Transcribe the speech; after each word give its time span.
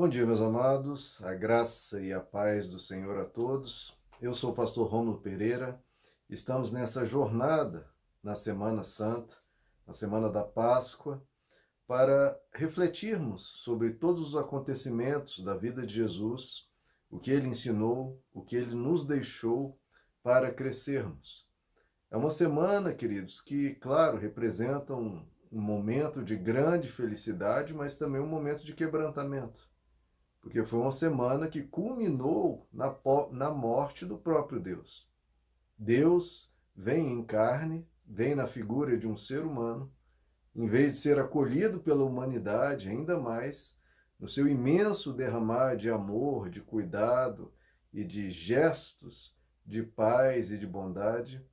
Bom 0.00 0.08
dia, 0.08 0.24
meus 0.24 0.40
amados, 0.40 1.22
a 1.22 1.34
graça 1.34 2.00
e 2.00 2.10
a 2.10 2.20
paz 2.20 2.70
do 2.70 2.78
Senhor 2.78 3.18
a 3.18 3.26
todos. 3.26 3.94
Eu 4.18 4.32
sou 4.32 4.50
o 4.50 4.54
pastor 4.54 4.88
Romulo 4.88 5.20
Pereira. 5.20 5.78
Estamos 6.26 6.72
nessa 6.72 7.04
jornada 7.04 7.86
na 8.22 8.34
Semana 8.34 8.82
Santa, 8.82 9.36
na 9.86 9.92
Semana 9.92 10.30
da 10.30 10.42
Páscoa, 10.42 11.22
para 11.86 12.34
refletirmos 12.54 13.42
sobre 13.62 13.92
todos 13.92 14.28
os 14.28 14.36
acontecimentos 14.36 15.44
da 15.44 15.54
vida 15.54 15.84
de 15.84 15.92
Jesus, 15.92 16.66
o 17.10 17.20
que 17.20 17.30
ele 17.30 17.48
ensinou, 17.48 18.18
o 18.32 18.40
que 18.40 18.56
ele 18.56 18.74
nos 18.74 19.04
deixou 19.04 19.78
para 20.22 20.50
crescermos. 20.50 21.46
É 22.10 22.16
uma 22.16 22.30
semana, 22.30 22.94
queridos, 22.94 23.42
que, 23.42 23.74
claro, 23.74 24.16
representa 24.16 24.94
um, 24.94 25.28
um 25.52 25.60
momento 25.60 26.24
de 26.24 26.36
grande 26.36 26.88
felicidade, 26.88 27.74
mas 27.74 27.98
também 27.98 28.22
um 28.22 28.26
momento 28.26 28.64
de 28.64 28.72
quebrantamento 28.72 29.69
porque 30.40 30.64
foi 30.64 30.78
uma 30.80 30.90
semana 30.90 31.48
que 31.48 31.62
culminou 31.62 32.66
na, 32.72 32.96
na 33.30 33.50
morte 33.50 34.06
do 34.06 34.16
próprio 34.16 34.60
Deus. 34.60 35.08
Deus 35.76 36.54
vem 36.74 37.12
em 37.12 37.24
carne, 37.24 37.86
vem 38.06 38.34
na 38.34 38.46
figura 38.46 38.96
de 38.96 39.06
um 39.06 39.16
ser 39.16 39.44
humano, 39.44 39.92
em 40.54 40.66
vez 40.66 40.92
de 40.92 40.98
ser 40.98 41.18
acolhido 41.18 41.80
pela 41.80 42.04
humanidade, 42.04 42.88
ainda 42.88 43.18
mais, 43.18 43.76
no 44.18 44.28
seu 44.28 44.48
imenso 44.48 45.12
derramar 45.12 45.76
de 45.76 45.88
amor, 45.90 46.50
de 46.50 46.60
cuidado 46.60 47.52
e 47.92 48.04
de 48.04 48.30
gestos 48.30 49.34
de 49.64 49.82
paz 49.82 50.50
e 50.50 50.58
de 50.58 50.66
bondade, 50.66 51.44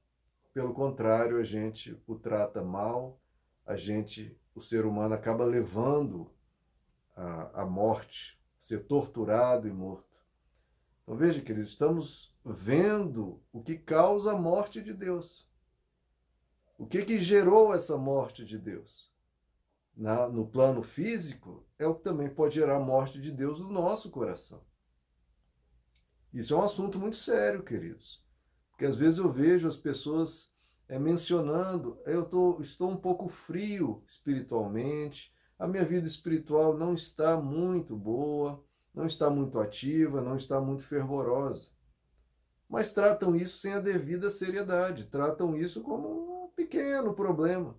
pelo 0.57 0.73
contrário, 0.73 1.37
a 1.37 1.43
gente 1.43 1.95
o 2.07 2.15
trata 2.15 2.63
mal, 2.63 3.21
a 3.63 3.75
gente, 3.75 4.35
o 4.55 4.59
ser 4.59 4.87
humano 4.87 5.13
acaba 5.13 5.45
levando 5.45 6.31
a, 7.15 7.61
a 7.61 7.65
morte 7.65 8.41
ser 8.67 8.85
torturado 8.85 9.65
e 9.65 9.71
morto. 9.71 10.05
Então 11.01 11.15
veja, 11.15 11.41
queridos, 11.41 11.69
estamos 11.71 12.35
vendo 12.43 13.41
o 13.53 13.63
que 13.63 13.77
causa 13.77 14.33
a 14.33 14.37
morte 14.37 14.83
de 14.83 14.93
Deus. 14.93 15.49
O 16.77 16.85
que, 16.85 17.05
que 17.05 17.17
gerou 17.17 17.73
essa 17.73 17.97
morte 17.97 18.43
de 18.43 18.57
Deus? 18.57 19.09
Na, 19.95 20.27
no 20.27 20.45
plano 20.45 20.83
físico, 20.83 21.65
é 21.79 21.87
o 21.87 21.95
que 21.95 22.03
também 22.03 22.29
pode 22.29 22.55
gerar 22.55 22.75
a 22.75 22.83
morte 22.83 23.21
de 23.21 23.31
Deus 23.31 23.57
no 23.57 23.71
nosso 23.71 24.11
coração. 24.11 24.61
Isso 26.33 26.53
é 26.53 26.57
um 26.57 26.61
assunto 26.61 26.99
muito 26.99 27.15
sério, 27.15 27.63
queridos. 27.63 28.21
Porque 28.71 28.85
às 28.85 28.97
vezes 28.97 29.17
eu 29.17 29.31
vejo 29.31 29.65
as 29.65 29.77
pessoas 29.77 30.53
é, 30.89 30.99
mencionando, 30.99 31.97
eu 32.05 32.25
tô, 32.25 32.59
estou 32.59 32.89
um 32.89 32.97
pouco 32.97 33.29
frio 33.29 34.03
espiritualmente, 34.05 35.33
a 35.57 35.67
minha 35.67 35.83
vida 35.83 36.07
espiritual 36.07 36.77
não 36.77 36.93
está 36.93 37.37
muito 37.37 37.95
boa, 37.95 38.63
não 38.93 39.05
está 39.05 39.29
muito 39.29 39.59
ativa, 39.59 40.21
não 40.21 40.35
está 40.35 40.61
muito 40.61 40.83
fervorosa. 40.83 41.69
Mas 42.69 42.93
tratam 42.93 43.35
isso 43.35 43.57
sem 43.59 43.73
a 43.73 43.79
devida 43.79 44.29
seriedade, 44.29 45.05
tratam 45.05 45.57
isso 45.57 45.81
como 45.81 46.45
um 46.45 46.47
pequeno 46.49 47.13
problema. 47.13 47.77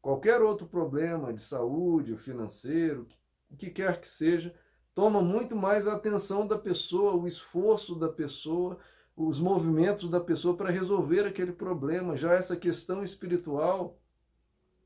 Qualquer 0.00 0.40
outro 0.40 0.66
problema 0.66 1.32
de 1.32 1.42
saúde, 1.42 2.16
financeiro, 2.16 3.06
o 3.50 3.56
que 3.56 3.68
quer 3.70 4.00
que 4.00 4.08
seja, 4.08 4.54
toma 4.94 5.20
muito 5.20 5.54
mais 5.54 5.86
a 5.86 5.94
atenção 5.94 6.46
da 6.46 6.58
pessoa, 6.58 7.14
o 7.14 7.28
esforço 7.28 7.94
da 7.94 8.08
pessoa, 8.08 8.78
os 9.14 9.38
movimentos 9.38 10.08
da 10.08 10.20
pessoa 10.20 10.56
para 10.56 10.70
resolver 10.70 11.26
aquele 11.26 11.52
problema. 11.52 12.16
Já 12.16 12.32
essa 12.32 12.56
questão 12.56 13.04
espiritual 13.04 13.99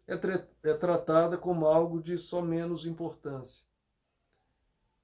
é, 0.07 0.71
é 0.71 0.75
tratada 0.75 1.37
como 1.39 1.67
algo 1.67 2.03
de 2.03 2.19
só 2.19 2.43
menos 2.43 2.87
importância. 2.87 3.65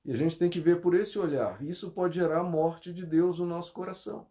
E 0.04 0.12
a 0.12 0.16
gente 0.16 0.38
tem 0.38 0.48
que 0.48 0.60
ver 0.60 0.80
por 0.80 0.94
esse 0.94 1.18
olhar. 1.18 1.62
Isso 1.62 1.90
pode 1.90 2.16
gerar 2.16 2.40
a 2.40 2.44
morte 2.44 2.92
de 2.92 3.04
Deus 3.04 3.38
no 3.38 3.46
nosso 3.46 3.72
coração. 3.72 4.26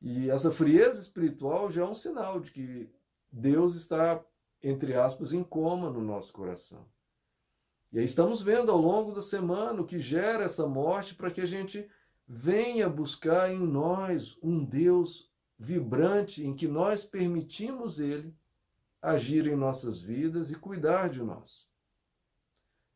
E 0.00 0.30
essa 0.30 0.50
frieza 0.50 1.00
espiritual 1.00 1.70
já 1.70 1.82
é 1.82 1.84
um 1.84 1.94
sinal 1.94 2.40
de 2.40 2.50
que 2.50 2.90
Deus 3.30 3.74
está, 3.74 4.24
entre 4.62 4.94
aspas, 4.94 5.32
em 5.32 5.42
coma 5.42 5.90
no 5.90 6.00
nosso 6.00 6.32
coração. 6.32 6.86
E 7.92 7.98
aí 7.98 8.04
estamos 8.04 8.42
vendo 8.42 8.70
ao 8.70 8.78
longo 8.78 9.12
da 9.12 9.22
semana 9.22 9.80
o 9.80 9.86
que 9.86 9.98
gera 9.98 10.44
essa 10.44 10.66
morte 10.66 11.14
para 11.14 11.30
que 11.30 11.40
a 11.40 11.46
gente 11.46 11.88
venha 12.26 12.88
buscar 12.88 13.52
em 13.52 13.58
nós 13.58 14.38
um 14.42 14.64
Deus 14.64 15.30
vibrante 15.58 16.44
em 16.44 16.54
que 16.54 16.66
nós 16.66 17.04
permitimos 17.04 18.00
Ele 18.00 18.34
agir 19.06 19.46
em 19.46 19.54
nossas 19.54 20.00
vidas 20.00 20.50
e 20.50 20.56
cuidar 20.56 21.08
de 21.08 21.22
nós. 21.22 21.64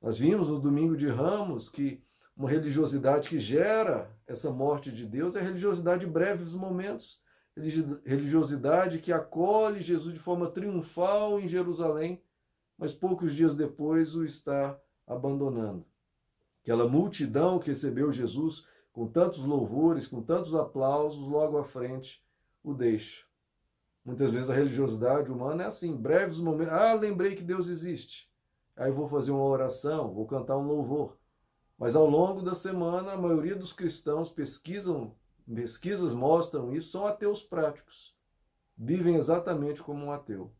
Nós 0.02 0.18
vimos 0.18 0.48
no 0.48 0.58
domingo 0.58 0.96
de 0.96 1.08
Ramos 1.08 1.68
que 1.68 2.02
uma 2.36 2.50
religiosidade 2.50 3.28
que 3.28 3.38
gera 3.38 4.10
essa 4.26 4.50
morte 4.50 4.90
de 4.90 5.06
Deus 5.06 5.36
é 5.36 5.40
a 5.40 5.44
religiosidade 5.44 6.04
de 6.04 6.10
breves 6.10 6.52
momentos, 6.52 7.22
religiosidade 8.04 8.98
que 8.98 9.12
acolhe 9.12 9.82
Jesus 9.82 10.12
de 10.12 10.18
forma 10.18 10.50
triunfal 10.50 11.38
em 11.38 11.46
Jerusalém, 11.46 12.20
mas 12.76 12.92
poucos 12.92 13.32
dias 13.32 13.54
depois 13.54 14.14
o 14.16 14.24
está 14.24 14.76
abandonando. 15.06 15.86
Aquela 16.62 16.88
multidão 16.88 17.60
que 17.60 17.68
recebeu 17.68 18.10
Jesus 18.10 18.66
com 18.92 19.06
tantos 19.06 19.44
louvores, 19.44 20.08
com 20.08 20.22
tantos 20.22 20.56
aplausos, 20.56 21.28
logo 21.28 21.56
à 21.56 21.62
frente 21.62 22.20
o 22.64 22.74
deixa. 22.74 23.29
Muitas 24.10 24.32
vezes 24.32 24.50
a 24.50 24.54
religiosidade 24.54 25.30
humana 25.30 25.62
é 25.62 25.66
assim, 25.66 25.96
breves 25.96 26.40
momentos. 26.40 26.72
Ah, 26.72 26.94
lembrei 26.94 27.36
que 27.36 27.44
Deus 27.44 27.68
existe. 27.68 28.28
Aí 28.76 28.90
vou 28.90 29.06
fazer 29.06 29.30
uma 29.30 29.44
oração, 29.44 30.12
vou 30.12 30.26
cantar 30.26 30.58
um 30.58 30.66
louvor. 30.66 31.16
Mas 31.78 31.94
ao 31.94 32.10
longo 32.10 32.42
da 32.42 32.56
semana, 32.56 33.12
a 33.12 33.16
maioria 33.16 33.54
dos 33.54 33.72
cristãos 33.72 34.28
pesquisam, 34.28 35.14
pesquisas 35.46 36.12
mostram 36.12 36.72
isso, 36.72 36.90
são 36.90 37.06
ateus 37.06 37.44
práticos. 37.44 38.12
Vivem 38.76 39.14
exatamente 39.14 39.80
como 39.80 40.04
um 40.04 40.10
ateu. 40.10 40.52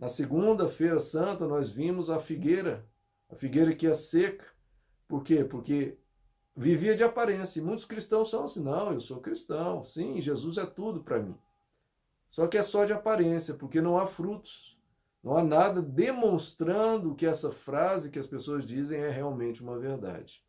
Na 0.00 0.08
segunda-feira 0.08 0.98
santa, 0.98 1.46
nós 1.46 1.70
vimos 1.70 2.10
a 2.10 2.18
figueira, 2.18 2.84
a 3.30 3.36
figueira 3.36 3.72
que 3.72 3.86
é 3.86 3.94
seca. 3.94 4.46
Por 5.06 5.22
quê? 5.22 5.44
Porque 5.44 5.96
vivia 6.56 6.96
de 6.96 7.04
aparência. 7.04 7.60
E 7.60 7.62
muitos 7.62 7.84
cristãos 7.84 8.30
são 8.30 8.42
assim: 8.42 8.64
não, 8.64 8.92
eu 8.92 9.00
sou 9.00 9.20
cristão, 9.20 9.84
sim, 9.84 10.20
Jesus 10.20 10.58
é 10.58 10.66
tudo 10.66 11.04
para 11.04 11.20
mim. 11.20 11.38
Só 12.36 12.46
que 12.46 12.58
é 12.58 12.62
só 12.62 12.84
de 12.84 12.92
aparência, 12.92 13.54
porque 13.54 13.80
não 13.80 13.96
há 13.96 14.06
frutos. 14.06 14.78
Não 15.24 15.38
há 15.38 15.42
nada 15.42 15.80
demonstrando 15.80 17.14
que 17.14 17.24
essa 17.24 17.50
frase 17.50 18.10
que 18.10 18.18
as 18.18 18.26
pessoas 18.26 18.66
dizem 18.66 19.00
é 19.00 19.08
realmente 19.08 19.62
uma 19.62 19.78
verdade. 19.78 20.44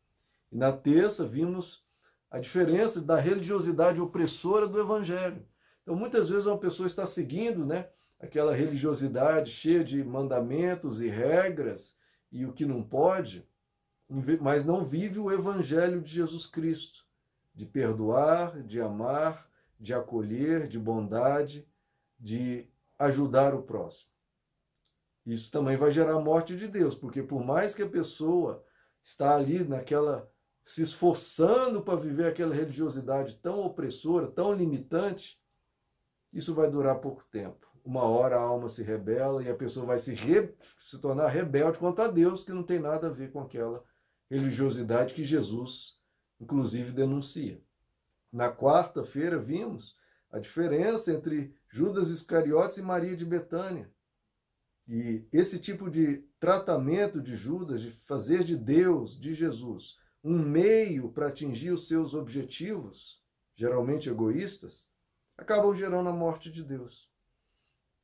E 0.51 0.57
na 0.57 0.73
terça 0.73 1.25
vimos 1.25 1.85
a 2.29 2.39
diferença 2.39 2.99
da 2.99 3.17
religiosidade 3.17 4.01
opressora 4.01 4.67
do 4.67 4.81
evangelho. 4.81 5.47
Então 5.81 5.95
muitas 5.95 6.27
vezes 6.27 6.45
uma 6.45 6.57
pessoa 6.57 6.87
está 6.87 7.07
seguindo, 7.07 7.65
né, 7.65 7.87
aquela 8.19 8.53
religiosidade 8.53 9.49
cheia 9.49 9.81
de 9.81 10.03
mandamentos 10.03 11.01
e 11.01 11.07
regras 11.07 11.95
e 12.29 12.45
o 12.45 12.51
que 12.51 12.65
não 12.65 12.83
pode, 12.83 13.47
mas 14.41 14.65
não 14.65 14.83
vive 14.83 15.19
o 15.19 15.31
evangelho 15.31 16.01
de 16.01 16.09
Jesus 16.09 16.47
Cristo, 16.47 17.05
de 17.55 17.65
perdoar, 17.65 18.61
de 18.61 18.81
amar, 18.81 19.47
de 19.79 19.93
acolher, 19.93 20.67
de 20.67 20.77
bondade, 20.77 21.65
de 22.19 22.67
ajudar 22.97 23.53
o 23.53 23.63
próximo. 23.63 24.11
Isso 25.25 25.51
também 25.51 25.75
vai 25.75 25.91
gerar 25.91 26.13
a 26.13 26.21
morte 26.21 26.55
de 26.55 26.67
Deus, 26.67 26.95
porque 26.95 27.21
por 27.21 27.43
mais 27.43 27.75
que 27.75 27.83
a 27.83 27.89
pessoa 27.89 28.63
está 29.03 29.35
ali 29.35 29.63
naquela 29.63 30.29
se 30.65 30.81
esforçando 30.81 31.81
para 31.81 31.99
viver 31.99 32.27
aquela 32.27 32.53
religiosidade 32.53 33.37
tão 33.37 33.59
opressora, 33.61 34.27
tão 34.27 34.53
limitante, 34.53 35.41
isso 36.31 36.53
vai 36.53 36.69
durar 36.69 36.99
pouco 36.99 37.23
tempo. 37.31 37.67
Uma 37.85 38.03
hora 38.03 38.35
a 38.35 38.41
alma 38.41 38.67
se 38.67 38.83
rebela 38.83 39.41
e 39.41 39.49
a 39.49 39.55
pessoa 39.55 39.85
vai 39.85 39.97
se, 39.97 40.13
re, 40.13 40.53
se 40.77 40.99
tornar 40.99 41.29
rebelde 41.29 41.77
contra 41.77 42.05
a 42.05 42.09
Deus, 42.09 42.43
que 42.43 42.51
não 42.51 42.63
tem 42.63 42.79
nada 42.79 43.07
a 43.07 43.09
ver 43.11 43.31
com 43.31 43.39
aquela 43.39 43.81
religiosidade 44.29 45.13
que 45.13 45.23
Jesus, 45.23 46.01
inclusive, 46.39 46.91
denuncia. 46.91 47.61
Na 48.31 48.51
quarta-feira 48.51 49.39
vimos 49.39 49.95
a 50.31 50.39
diferença 50.39 51.13
entre 51.13 51.55
Judas 51.69 52.09
Iscariotes 52.09 52.77
e 52.77 52.81
Maria 52.81 53.15
de 53.15 53.25
Betânia. 53.25 53.91
E 54.87 55.27
esse 55.33 55.59
tipo 55.59 55.89
de 55.89 56.23
tratamento 56.39 57.21
de 57.21 57.35
Judas, 57.35 57.81
de 57.81 57.91
fazer 57.91 58.43
de 58.43 58.55
Deus, 58.55 59.19
de 59.19 59.33
Jesus, 59.33 59.97
um 60.23 60.39
meio 60.39 61.11
para 61.11 61.27
atingir 61.27 61.71
os 61.71 61.87
seus 61.87 62.13
objetivos, 62.13 63.21
geralmente 63.55 64.09
egoístas, 64.09 64.87
acabam 65.37 65.73
gerando 65.73 66.09
a 66.09 66.13
morte 66.13 66.51
de 66.51 66.63
Deus. 66.63 67.09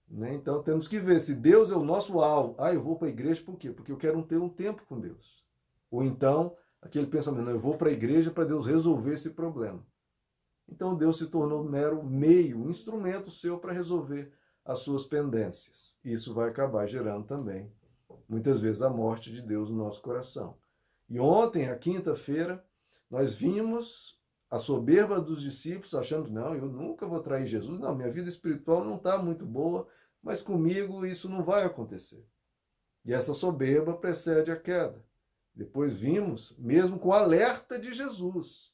Né? 0.08 0.34
Então 0.34 0.62
temos 0.62 0.88
que 0.88 1.00
ver 1.00 1.20
se 1.20 1.34
Deus 1.34 1.72
é 1.72 1.76
o 1.76 1.84
nosso 1.84 2.20
alvo. 2.20 2.56
Ah, 2.60 2.74
eu 2.74 2.84
vou 2.84 2.98
para 2.98 3.08
a 3.08 3.12
igreja 3.12 3.44
por 3.44 3.58
quê? 3.58 3.72
Porque 3.72 3.92
eu 3.92 3.98
quero 3.98 4.22
ter 4.24 4.38
um 4.38 4.50
tempo 4.50 4.86
com 4.86 5.00
Deus. 5.00 5.44
Ou 5.90 6.04
então, 6.04 6.56
aquele 6.82 7.08
pensamento, 7.08 7.46
não, 7.46 7.52
eu 7.52 7.60
vou 7.60 7.78
para 7.78 7.90
a 7.90 7.94
igreja 7.94 8.30
para 8.30 8.44
Deus 8.44 8.68
resolver 8.68 9.14
esse 9.14 9.32
problema. 9.32 9.86
Então 10.68 10.96
Deus 10.96 11.18
se 11.18 11.28
tornou 11.28 11.64
mero 11.64 12.04
meio, 12.04 12.60
um 12.60 12.70
instrumento 12.70 13.30
seu 13.32 13.58
para 13.58 13.74
resolver 13.74 14.32
as 14.66 14.80
suas 14.80 15.06
pendências. 15.06 16.00
Isso 16.04 16.34
vai 16.34 16.50
acabar 16.50 16.88
gerando 16.88 17.26
também, 17.26 17.72
muitas 18.28 18.62
vezes, 18.62 18.82
a 18.82 18.90
morte 18.90 19.32
de 19.32 19.42
Deus 19.42 19.70
no 19.70 19.78
nosso 19.78 20.02
coração. 20.02 20.58
E 21.10 21.20
ontem, 21.20 21.70
a 21.70 21.76
quinta-feira, 21.76 22.66
nós 23.10 23.36
vimos 23.36 24.20
a 24.50 24.58
soberba 24.58 25.20
dos 25.20 25.42
discípulos 25.42 25.96
achando, 25.96 26.30
não, 26.32 26.56
eu 26.56 26.68
nunca 26.68 27.06
vou 27.06 27.20
trair 27.20 27.46
Jesus. 27.46 27.80
Não, 27.80 27.96
minha 27.96 28.10
vida 28.10 28.30
espiritual 28.30 28.84
não 28.84 28.96
está 28.96 29.18
muito 29.18 29.46
boa, 29.46 29.88
mas 30.22 30.42
comigo 30.42 31.06
isso 31.06 31.28
não 31.30 31.44
vai 31.44 31.64
acontecer. 31.64 32.26
E 33.06 33.14
essa 33.14 33.34
soberba 33.34 33.98
precede 33.98 34.52
a 34.52 34.56
queda. 34.56 35.04
Depois 35.54 35.94
vimos, 35.94 36.56
mesmo 36.58 36.98
com 36.98 37.10
o 37.10 37.14
alerta 37.14 37.78
de 37.78 37.94
Jesus. 37.94 38.73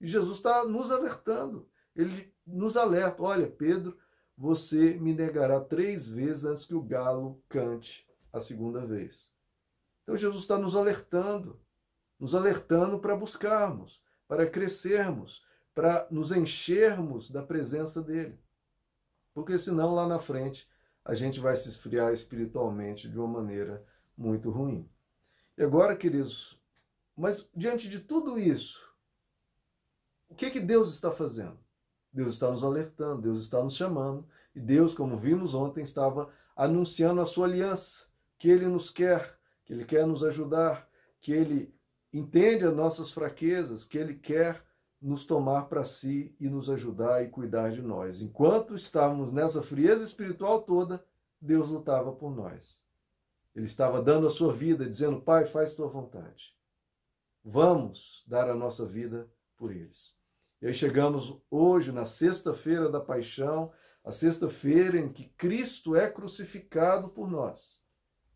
E 0.00 0.06
Jesus 0.06 0.36
está 0.36 0.64
nos 0.64 0.90
alertando. 0.90 1.68
Ele 1.94 2.32
nos 2.46 2.76
alerta: 2.76 3.22
olha, 3.22 3.48
Pedro, 3.48 3.98
você 4.36 4.94
me 4.94 5.12
negará 5.12 5.60
três 5.60 6.08
vezes 6.08 6.44
antes 6.44 6.64
que 6.64 6.74
o 6.74 6.82
galo 6.82 7.42
cante 7.48 8.08
a 8.32 8.40
segunda 8.40 8.86
vez. 8.86 9.32
Então 10.02 10.16
Jesus 10.16 10.42
está 10.42 10.56
nos 10.56 10.76
alertando, 10.76 11.60
nos 12.18 12.34
alertando 12.34 12.98
para 12.98 13.16
buscarmos, 13.16 14.02
para 14.26 14.48
crescermos, 14.48 15.44
para 15.74 16.06
nos 16.10 16.32
enchermos 16.32 17.30
da 17.30 17.42
presença 17.42 18.00
dele. 18.00 18.38
Porque 19.34 19.58
senão 19.58 19.94
lá 19.94 20.06
na 20.06 20.18
frente 20.18 20.68
a 21.04 21.14
gente 21.14 21.40
vai 21.40 21.56
se 21.56 21.68
esfriar 21.68 22.12
espiritualmente 22.12 23.08
de 23.08 23.18
uma 23.18 23.40
maneira 23.40 23.84
muito 24.16 24.50
ruim. 24.50 24.88
E 25.56 25.62
agora, 25.62 25.96
queridos, 25.96 26.60
mas 27.16 27.50
diante 27.54 27.88
de 27.88 28.00
tudo 28.00 28.38
isso, 28.38 28.87
o 30.28 30.34
que 30.34 30.50
que 30.50 30.60
Deus 30.60 30.92
está 30.94 31.10
fazendo? 31.10 31.58
Deus 32.12 32.34
está 32.34 32.50
nos 32.50 32.64
alertando, 32.64 33.22
Deus 33.22 33.42
está 33.42 33.62
nos 33.62 33.76
chamando, 33.76 34.26
e 34.54 34.60
Deus, 34.60 34.94
como 34.94 35.16
vimos 35.16 35.54
ontem, 35.54 35.82
estava 35.82 36.30
anunciando 36.56 37.20
a 37.20 37.26
sua 37.26 37.46
aliança, 37.46 38.04
que 38.38 38.48
ele 38.48 38.66
nos 38.66 38.90
quer, 38.90 39.38
que 39.64 39.72
ele 39.72 39.84
quer 39.84 40.06
nos 40.06 40.24
ajudar, 40.24 40.88
que 41.20 41.32
ele 41.32 41.74
entende 42.12 42.64
as 42.64 42.74
nossas 42.74 43.12
fraquezas, 43.12 43.84
que 43.84 43.98
ele 43.98 44.14
quer 44.14 44.64
nos 45.00 45.26
tomar 45.26 45.68
para 45.68 45.84
si 45.84 46.34
e 46.40 46.48
nos 46.48 46.68
ajudar 46.68 47.22
e 47.22 47.28
cuidar 47.28 47.70
de 47.70 47.82
nós. 47.82 48.20
Enquanto 48.20 48.74
estávamos 48.74 49.32
nessa 49.32 49.62
frieza 49.62 50.02
espiritual 50.02 50.62
toda, 50.62 51.04
Deus 51.40 51.70
lutava 51.70 52.12
por 52.12 52.34
nós. 52.34 52.82
Ele 53.54 53.66
estava 53.66 54.02
dando 54.02 54.26
a 54.26 54.30
sua 54.30 54.52
vida, 54.52 54.88
dizendo: 54.88 55.20
Pai, 55.20 55.46
faz 55.46 55.74
tua 55.74 55.88
vontade. 55.88 56.56
Vamos 57.44 58.24
dar 58.26 58.50
a 58.50 58.54
nossa 58.54 58.84
vida 58.84 59.30
por 59.56 59.70
eles. 59.70 60.17
E 60.60 60.66
aí 60.66 60.74
chegamos 60.74 61.40
hoje, 61.50 61.92
na 61.92 62.04
sexta-feira 62.04 62.88
da 62.88 63.00
paixão, 63.00 63.72
a 64.04 64.10
sexta-feira 64.10 64.98
em 64.98 65.12
que 65.12 65.24
Cristo 65.36 65.94
é 65.94 66.10
crucificado 66.10 67.08
por 67.10 67.30
nós, 67.30 67.78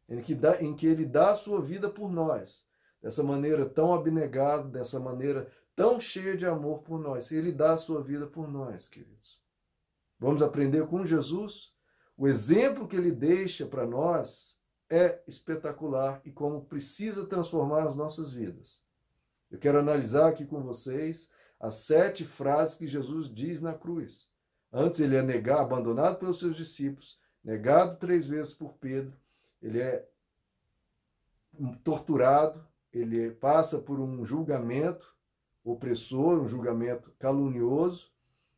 em 0.09 0.21
que, 0.21 0.35
dá, 0.35 0.63
em 0.63 0.75
que 0.75 0.87
ele 0.87 1.05
dá 1.05 1.31
a 1.31 1.35
sua 1.35 1.61
vida 1.61 1.91
por 1.91 2.13
nós, 2.13 2.65
dessa 3.01 3.23
maneira 3.25 3.67
tão 3.67 3.93
abnegada, 3.93 4.69
dessa 4.69 5.01
maneira 5.01 5.51
tão 5.75 5.99
cheia 5.99 6.37
de 6.37 6.47
amor 6.47 6.83
por 6.83 7.01
nós. 7.01 7.33
Ele 7.33 7.51
dá 7.51 7.73
a 7.73 7.77
sua 7.77 8.03
vida 8.03 8.27
por 8.27 8.49
nós, 8.49 8.89
queridos. 8.89 9.43
Vamos 10.19 10.43
aprender 10.43 10.87
com 10.87 11.05
Jesus? 11.05 11.75
O 12.17 12.29
exemplo 12.29 12.87
que 12.87 12.95
ele 12.95 13.11
deixa 13.11 13.67
para 13.67 13.85
nós 13.85 14.57
é 14.89 15.21
espetacular 15.27 16.21
e 16.25 16.31
como 16.31 16.67
precisa 16.67 17.27
transformar 17.27 17.89
as 17.89 17.97
nossas 17.97 18.33
vidas. 18.33 18.81
Eu 19.51 19.59
quero 19.59 19.79
analisar 19.79 20.29
aqui 20.29 20.45
com 20.45 20.63
vocês 20.63 21.29
as 21.63 21.77
sete 21.77 22.25
frases 22.25 22.75
que 22.75 22.89
Jesus 22.89 23.33
diz 23.33 23.63
na 23.63 23.73
cruz. 23.73 24.29
Antes 24.73 24.99
ele 24.99 25.15
é 25.15 25.23
negar, 25.23 25.61
abandonado 25.61 26.19
pelos 26.19 26.41
seus 26.41 26.57
discípulos, 26.57 27.21
negado 27.45 28.01
três 28.01 28.27
vezes 28.27 28.53
por 28.53 28.75
Pedro, 28.75 29.17
ele 29.63 29.81
é 29.81 30.05
torturado, 31.85 32.67
ele 32.93 33.31
passa 33.31 33.79
por 33.79 34.01
um 34.01 34.25
julgamento 34.25 35.15
opressor, 35.65 36.41
um 36.41 36.49
julgamento 36.49 37.13
calunioso. 37.17 38.11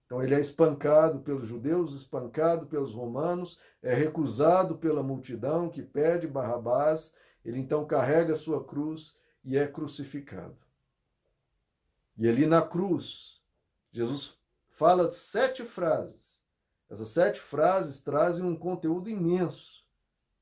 Então 0.07 0.23
ele 0.23 0.35
é 0.35 0.41
espancado 0.41 1.21
pelos 1.21 1.47
judeus, 1.47 1.95
espancado 1.95 2.67
pelos 2.67 2.95
romanos, 2.95 3.61
é 3.83 3.93
recusado 3.93 4.79
pela 4.79 5.03
multidão 5.03 5.69
que 5.69 5.83
pede 5.83 6.27
Barrabás, 6.27 7.15
ele 7.45 7.59
então 7.59 7.85
carrega 7.85 8.35
sua 8.35 8.65
cruz 8.65 9.19
e 9.45 9.59
é 9.59 9.67
crucificado. 9.67 10.64
E 12.17 12.29
ali 12.29 12.47
na 12.47 12.63
cruz, 12.63 13.41
Jesus 13.93 14.39
fala 14.69 15.11
sete 15.11 15.65
frases. 15.65 16.43
Essas 16.89 17.09
sete 17.09 17.41
frases 17.41 18.01
trazem 18.01 18.45
um 18.45 18.55
conteúdo 18.55 19.09
imenso. 19.11 19.85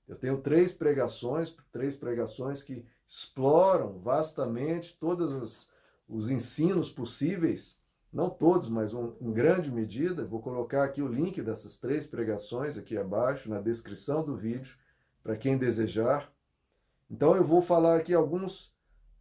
Eu 0.07 0.17
tenho 0.17 0.41
três 0.43 0.73
pregações, 0.73 1.57
três 1.71 1.97
pregações 1.97 2.63
que 2.63 2.85
exploram 3.07 3.99
vastamente 4.01 4.97
todos 4.99 5.69
os 6.09 6.29
ensinos 6.29 6.91
possíveis, 6.91 7.79
não 8.13 8.29
todos, 8.29 8.69
mas 8.69 8.93
um, 8.93 9.15
em 9.21 9.33
grande 9.33 9.71
medida. 9.71 10.27
Vou 10.27 10.43
colocar 10.43 10.85
aqui 10.85 11.01
o 11.01 11.09
link 11.09 11.41
dessas 11.41 11.79
três 11.79 12.07
pregações 12.07 12.77
aqui 12.77 12.99
abaixo, 12.99 13.49
na 13.49 13.61
descrição 13.61 14.23
do 14.23 14.37
vídeo, 14.37 14.77
para 15.23 15.37
quem 15.37 15.57
desejar. 15.57 16.31
Então 17.11 17.35
eu 17.35 17.45
vou 17.45 17.63
falar 17.63 17.97
aqui 17.97 18.13
alguns, 18.13 18.75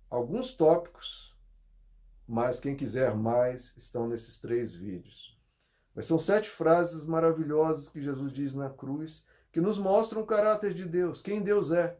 alguns 0.10 0.54
tópicos 0.54 1.31
mas 2.28 2.60
quem 2.60 2.76
quiser 2.76 3.16
mais 3.16 3.76
estão 3.76 4.08
nesses 4.08 4.40
três 4.40 4.74
vídeos. 4.74 5.38
Mas 5.96 6.06
são 6.06 6.18
sete 6.18 6.50
frases 6.50 7.06
maravilhosas 7.06 7.90
que 7.90 8.02
Jesus 8.02 8.32
diz 8.32 8.56
na 8.56 8.70
cruz 8.70 9.26
que 9.52 9.60
nos 9.60 9.78
mostram 9.78 10.22
o 10.22 10.26
caráter 10.26 10.74
de 10.74 10.86
Deus, 10.86 11.22
quem 11.22 11.42
Deus 11.42 11.72
é 11.72 11.98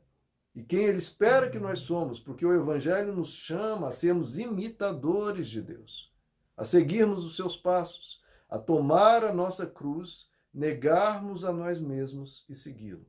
e 0.56 0.64
quem 0.64 0.86
Ele 0.86 0.98
espera 0.98 1.50
que 1.50 1.60
nós 1.60 1.80
somos, 1.80 2.20
porque 2.20 2.46
o 2.46 2.54
Evangelho 2.54 3.14
nos 3.14 3.34
chama 3.34 3.90
a 3.90 3.92
sermos 3.92 4.38
imitadores 4.38 5.48
de 5.48 5.62
Deus, 5.62 6.12
a 6.56 6.64
seguirmos 6.64 7.26
os 7.26 7.36
seus 7.36 7.58
passos, 7.58 8.22
a 8.50 8.58
tomar 8.58 9.24
a 9.24 9.34
nossa 9.34 9.66
cruz, 9.66 10.30
negarmos 10.54 11.46
a 11.46 11.52
nós 11.52 11.82
mesmos 11.82 12.46
e 12.50 12.56
segui-lo. 12.56 13.06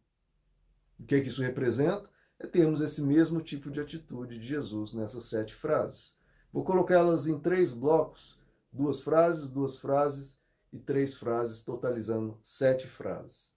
O 0.99 1.05
que, 1.05 1.17
é 1.17 1.21
que 1.21 1.29
isso 1.29 1.43
representa? 1.43 2.09
É 2.39 2.47
termos 2.47 2.81
esse 2.81 3.03
mesmo 3.03 3.41
tipo 3.41 3.71
de 3.71 3.81
atitude 3.81 4.39
de 4.39 4.47
Jesus 4.47 4.95
nessas 4.95 5.25
sete 5.25 5.55
frases. 5.55 6.15
Vou 6.53 6.63
colocá-las 6.63 7.27
em 7.27 7.39
três 7.39 7.73
blocos, 7.73 8.39
duas 8.71 9.01
frases, 9.03 9.49
duas 9.49 9.79
frases 9.79 10.39
e 10.73 10.79
três 10.79 11.15
frases, 11.15 11.63
totalizando 11.63 12.39
sete 12.43 12.87
frases. 12.87 13.51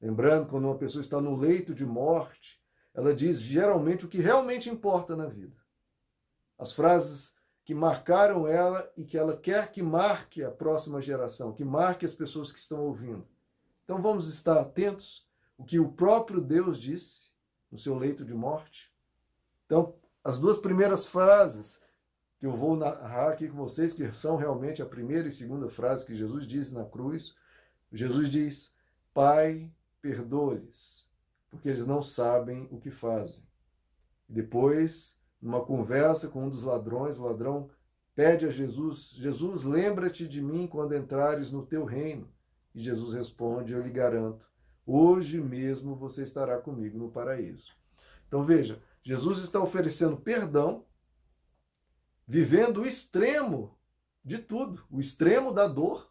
Lembrando, 0.00 0.48
quando 0.48 0.64
uma 0.64 0.76
pessoa 0.76 1.00
está 1.00 1.20
no 1.20 1.36
leito 1.36 1.72
de 1.72 1.86
morte, 1.86 2.60
ela 2.92 3.14
diz 3.14 3.40
geralmente 3.40 4.04
o 4.04 4.08
que 4.08 4.18
realmente 4.20 4.68
importa 4.68 5.14
na 5.14 5.26
vida. 5.26 5.56
As 6.58 6.72
frases 6.72 7.32
que 7.64 7.74
marcaram 7.74 8.46
ela 8.48 8.90
e 8.96 9.04
que 9.04 9.16
ela 9.16 9.36
quer 9.36 9.70
que 9.70 9.82
marque 9.82 10.42
a 10.42 10.50
próxima 10.50 11.00
geração, 11.00 11.52
que 11.52 11.64
marque 11.64 12.04
as 12.04 12.14
pessoas 12.14 12.50
que 12.50 12.58
estão 12.58 12.80
ouvindo. 12.80 13.26
Então 13.84 14.02
vamos 14.02 14.26
estar 14.26 14.60
atentos 14.60 15.24
o 15.56 15.64
que 15.64 15.78
o 15.78 15.92
próprio 15.92 16.40
Deus 16.40 16.78
disse 16.78 17.30
no 17.70 17.78
seu 17.78 17.96
leito 17.96 18.24
de 18.24 18.34
morte. 18.34 18.92
Então, 19.66 19.94
as 20.24 20.38
duas 20.38 20.58
primeiras 20.58 21.06
frases 21.06 21.80
que 22.42 22.46
eu 22.46 22.56
vou 22.56 22.76
narrar 22.76 23.28
aqui 23.28 23.48
com 23.48 23.56
vocês, 23.56 23.92
que 23.92 24.10
são 24.14 24.34
realmente 24.34 24.82
a 24.82 24.84
primeira 24.84 25.28
e 25.28 25.30
segunda 25.30 25.68
frase 25.68 26.04
que 26.04 26.16
Jesus 26.16 26.44
diz 26.44 26.72
na 26.72 26.84
cruz. 26.84 27.36
Jesus 27.92 28.28
diz: 28.28 28.74
Pai, 29.14 29.70
perdoa-lhes, 30.00 31.08
porque 31.48 31.68
eles 31.68 31.86
não 31.86 32.02
sabem 32.02 32.66
o 32.72 32.80
que 32.80 32.90
fazem. 32.90 33.44
Depois, 34.28 35.22
numa 35.40 35.64
conversa 35.64 36.26
com 36.26 36.46
um 36.46 36.50
dos 36.50 36.64
ladrões, 36.64 37.16
o 37.16 37.22
ladrão 37.22 37.70
pede 38.12 38.44
a 38.44 38.50
Jesus: 38.50 39.10
Jesus, 39.10 39.62
lembra-te 39.62 40.26
de 40.26 40.42
mim 40.42 40.66
quando 40.66 40.96
entrares 40.96 41.52
no 41.52 41.64
teu 41.64 41.84
reino. 41.84 42.28
E 42.74 42.80
Jesus 42.80 43.14
responde: 43.14 43.72
Eu 43.72 43.82
lhe 43.82 43.90
garanto, 43.90 44.44
hoje 44.84 45.40
mesmo 45.40 45.94
você 45.94 46.24
estará 46.24 46.58
comigo 46.58 46.98
no 46.98 47.08
paraíso. 47.08 47.70
Então 48.26 48.42
veja, 48.42 48.82
Jesus 49.00 49.38
está 49.38 49.60
oferecendo 49.60 50.16
perdão 50.16 50.84
vivendo 52.32 52.80
o 52.80 52.86
extremo 52.86 53.76
de 54.24 54.38
tudo, 54.38 54.86
o 54.90 54.98
extremo 54.98 55.52
da 55.52 55.66
dor, 55.66 56.10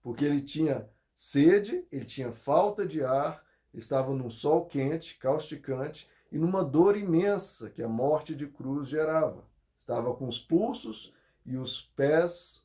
porque 0.00 0.24
ele 0.24 0.40
tinha 0.40 0.88
sede, 1.14 1.86
ele 1.92 2.06
tinha 2.06 2.32
falta 2.32 2.86
de 2.86 3.04
ar, 3.04 3.44
estava 3.74 4.14
num 4.14 4.30
sol 4.30 4.64
quente, 4.64 5.18
causticante 5.18 6.08
e 6.32 6.38
numa 6.38 6.64
dor 6.64 6.96
imensa 6.96 7.68
que 7.68 7.82
a 7.82 7.88
morte 7.90 8.34
de 8.34 8.46
cruz 8.46 8.88
gerava. 8.88 9.44
Estava 9.78 10.14
com 10.14 10.26
os 10.26 10.38
pulsos 10.38 11.12
e 11.44 11.58
os 11.58 11.82
pés 11.94 12.64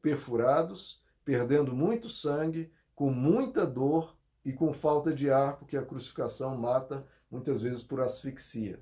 perfurados, 0.00 0.98
perdendo 1.22 1.74
muito 1.74 2.08
sangue, 2.08 2.72
com 2.94 3.10
muita 3.10 3.66
dor 3.66 4.16
e 4.42 4.50
com 4.50 4.72
falta 4.72 5.12
de 5.12 5.28
ar, 5.30 5.58
porque 5.58 5.76
a 5.76 5.84
crucificação 5.84 6.56
mata 6.56 7.06
muitas 7.30 7.60
vezes 7.60 7.82
por 7.82 8.00
asfixia. 8.00 8.80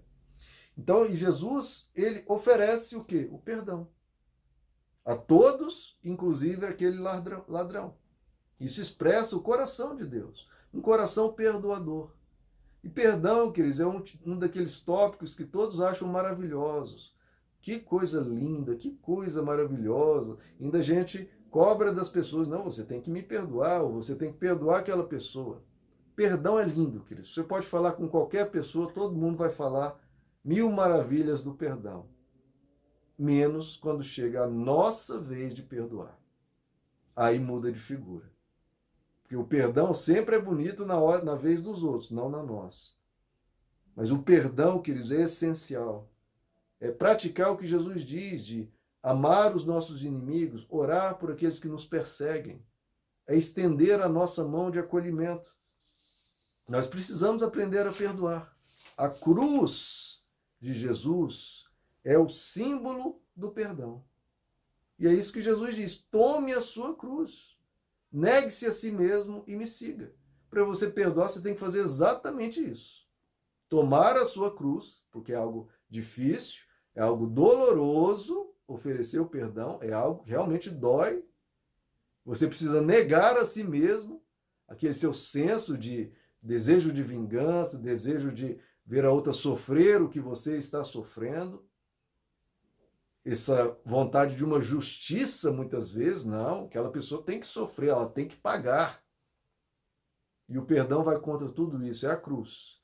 Então, 0.79 1.05
e 1.05 1.17
Jesus, 1.17 1.91
ele 1.93 2.23
oferece 2.29 2.97
o 2.97 3.03
quê? 3.03 3.29
O 3.33 3.39
perdão. 3.39 3.89
A 5.05 5.17
todos, 5.17 5.99
inclusive 6.05 6.65
aquele 6.65 6.99
ladrão. 7.01 7.97
Isso 8.61 8.81
expressa 8.81 9.37
o 9.37 9.43
coração 9.43 9.97
de 9.97 10.07
Deus, 10.07 10.49
um 10.73 10.81
coração 10.81 11.33
perdoador. 11.33 12.13
E 12.85 12.89
perdão, 12.89 13.51
queridos, 13.51 13.81
é 13.81 13.87
um, 13.87 14.05
um 14.25 14.39
daqueles 14.39 14.81
tópicos 14.81 15.35
que 15.35 15.45
todos 15.45 15.81
acham 15.81 16.07
maravilhosos. 16.07 17.17
Que 17.61 17.81
coisa 17.81 18.21
linda, 18.21 18.77
que 18.77 18.93
coisa 18.93 19.43
maravilhosa. 19.43 20.39
Ainda 20.61 20.79
a 20.79 20.83
gente 20.83 21.29
cobra 21.51 21.93
das 21.93 22.09
pessoas, 22.09 22.47
não, 22.47 22.63
você 22.63 22.85
tem 22.85 23.01
que 23.01 23.11
me 23.11 23.23
perdoar, 23.23 23.83
ou 23.83 23.95
você 23.95 24.15
tem 24.15 24.31
que 24.31 24.39
perdoar 24.39 24.81
aquela 24.81 25.03
pessoa. 25.03 25.61
Perdão 26.15 26.57
é 26.57 26.65
lindo, 26.65 27.01
queridos. 27.01 27.35
Você 27.35 27.43
pode 27.43 27.67
falar 27.67 27.93
com 27.93 28.09
qualquer 28.09 28.49
pessoa, 28.51 28.93
todo 28.93 29.17
mundo 29.17 29.37
vai 29.37 29.51
falar 29.51 30.01
mil 30.49 30.71
maravilhas 30.73 31.43
do 31.43 31.53
perdão. 31.53 32.09
Menos 33.19 33.77
quando 33.77 34.03
chega 34.03 34.45
a 34.45 34.47
nossa 34.47 35.21
vez 35.21 35.55
de 35.55 35.63
perdoar. 35.63 36.19
Aí 37.15 37.39
muda 37.39 37.71
de 37.71 37.79
figura. 37.79 38.33
Porque 39.21 39.37
o 39.37 39.45
perdão 39.45 39.93
sempre 39.93 40.37
é 40.37 40.41
bonito 40.41 40.87
na, 40.87 40.99
hora, 40.99 41.23
na 41.23 41.35
vez 41.35 41.61
dos 41.61 41.83
outros, 41.83 42.11
não 42.11 42.31
na 42.31 42.43
nossa. 42.43 42.93
Mas 43.95 44.11
o 44.11 44.23
perdão, 44.23 44.81
queridos, 44.81 45.13
é 45.13 45.21
essencial. 45.25 46.09
É 46.81 46.91
praticar 46.91 47.53
o 47.53 47.59
que 47.59 47.67
Jesus 47.67 48.03
diz 48.03 48.43
de 48.47 48.73
amar 49.03 49.55
os 49.55 49.67
nossos 49.67 50.03
inimigos, 50.03 50.67
orar 50.71 51.19
por 51.19 51.31
aqueles 51.31 51.59
que 51.59 51.69
nos 51.69 51.85
perseguem. 51.85 52.65
É 53.27 53.37
estender 53.37 54.01
a 54.01 54.09
nossa 54.09 54.43
mão 54.45 54.71
de 54.71 54.79
acolhimento. 54.79 55.55
Nós 56.67 56.87
precisamos 56.87 57.43
aprender 57.43 57.87
a 57.87 57.93
perdoar. 57.93 58.57
A 58.97 59.11
cruz 59.11 60.08
de 60.61 60.75
Jesus 60.75 61.65
é 62.05 62.19
o 62.19 62.29
símbolo 62.29 63.23
do 63.35 63.51
perdão. 63.51 64.05
E 64.99 65.07
é 65.07 65.13
isso 65.13 65.33
que 65.33 65.43
Jesus 65.43 65.75
diz: 65.77 65.99
tome 66.11 66.53
a 66.53 66.61
sua 66.61 66.95
cruz. 66.95 67.57
Negue-se 68.11 68.67
a 68.67 68.73
si 68.73 68.91
mesmo 68.91 69.45
e 69.47 69.55
me 69.55 69.67
siga. 69.67 70.15
Para 70.49 70.65
você 70.65 70.91
perdoar, 70.91 71.29
você 71.29 71.43
tem 71.43 71.55
que 71.55 71.61
fazer 71.61 71.81
exatamente 71.81 72.63
isso. 72.63 73.07
Tomar 73.69 74.17
a 74.17 74.25
sua 74.25 74.55
cruz, 74.57 75.05
porque 75.11 75.33
é 75.33 75.37
algo 75.37 75.69
difícil, 75.91 76.63
é 76.95 77.03
algo 77.03 77.27
doloroso, 77.27 78.49
oferecer 78.69 79.19
o 79.19 79.27
perdão 79.27 79.79
é 79.83 79.93
algo 79.93 80.23
que 80.23 80.31
realmente 80.31 80.71
dói. 80.71 81.25
Você 82.25 82.47
precisa 82.47 82.83
negar 82.83 83.37
a 83.39 83.47
si 83.47 83.65
mesmo 83.65 84.23
aquele 84.69 84.93
seu 84.93 85.15
senso 85.15 85.77
de 85.77 86.13
desejo 86.43 86.93
de 86.93 87.03
vingança, 87.03 87.79
desejo 87.79 88.31
de 88.31 88.61
ver 88.89 89.05
a 89.05 89.13
outra 89.13 89.35
sofrer 89.35 90.01
o 90.01 90.09
que 90.09 90.19
você 90.19 90.57
está 90.57 90.83
sofrendo 90.83 91.63
essa 93.23 93.79
vontade 93.85 94.35
de 94.35 94.43
uma 94.43 94.63
justiça, 94.63 95.53
muitas 95.53 95.91
vezes, 95.91 96.25
não. 96.25 96.65
Aquela 96.65 96.91
pessoa 96.91 97.23
tem 97.23 97.39
que 97.39 97.47
sofrer, 97.47 97.91
ela 97.91 98.09
tem 98.09 98.27
que 98.27 98.37
pagar. 98.37 99.05
E 100.49 100.57
o 100.57 100.65
perdão 100.65 101.05
vai 101.05 101.21
contra 101.21 101.51
tudo 101.51 101.85
isso, 101.85 102.07
é 102.07 102.11
a 102.11 102.17
cruz. 102.17 102.81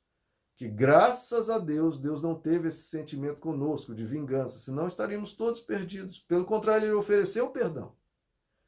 Que 0.56 0.68
graças 0.68 1.49
a 1.49 1.58
Deus, 1.58 1.99
Deus 1.99 2.23
não 2.23 2.34
teve 2.34 2.68
esse 2.68 2.82
sentimento 2.82 3.40
conosco 3.40 3.94
de 3.94 4.04
vingança, 4.04 4.58
senão 4.58 4.87
estaríamos 4.87 5.32
todos 5.32 5.62
perdidos. 5.62 6.20
Pelo 6.20 6.44
contrário, 6.44 6.84
ele 6.84 6.94
ofereceu 6.94 7.46
o 7.46 7.50
perdão. 7.50 7.96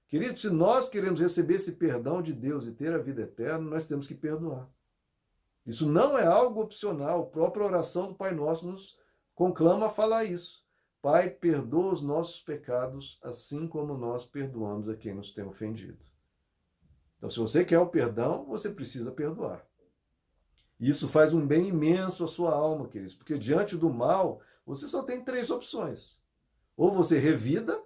Querido, 0.09 0.39
se 0.39 0.49
nós 0.49 0.89
queremos 0.89 1.21
receber 1.21 1.57
esse 1.57 1.73
perdão 1.73 2.23
de 2.23 2.33
Deus 2.33 2.67
e 2.67 2.73
ter 2.73 2.95
a 2.95 2.99
vida 2.99 3.21
eterna, 3.21 3.69
nós 3.69 3.85
temos 3.85 4.07
que 4.07 4.15
perdoar. 4.15 4.67
Isso 5.67 5.87
não 5.87 6.17
é 6.17 6.25
algo 6.25 6.61
opcional. 6.61 7.23
A 7.23 7.27
própria 7.27 7.67
oração 7.67 8.09
do 8.09 8.15
Pai 8.15 8.33
Nosso 8.33 8.67
nos 8.67 8.97
conclama 9.35 9.87
a 9.87 9.91
falar 9.91 10.25
isso. 10.25 10.65
Pai, 11.03 11.29
perdoa 11.29 11.93
os 11.93 12.03
nossos 12.03 12.41
pecados, 12.41 13.19
assim 13.23 13.67
como 13.67 13.97
nós 13.97 14.25
perdoamos 14.25 14.89
a 14.89 14.97
quem 14.97 15.15
nos 15.15 15.33
tem 15.33 15.45
ofendido. 15.45 15.99
Então, 17.17 17.31
se 17.31 17.39
você 17.39 17.65
quer 17.65 17.79
o 17.79 17.89
perdão, 17.89 18.45
você 18.45 18.71
precisa 18.71 19.11
perdoar. 19.11 19.67
Isso 20.79 21.09
faz 21.09 21.33
um 21.33 21.47
bem 21.47 21.69
imenso 21.69 22.25
à 22.25 22.29
sua 22.29 22.53
alma, 22.53 22.89
queridos, 22.89 23.15
porque 23.15 23.39
diante 23.39 23.77
do 23.77 23.89
mal, 23.89 24.41
você 24.67 24.87
só 24.87 25.03
tem 25.03 25.25
três 25.25 25.51
opções. 25.51 26.19
Ou 26.77 26.93
você 26.93 27.19
revida, 27.19 27.81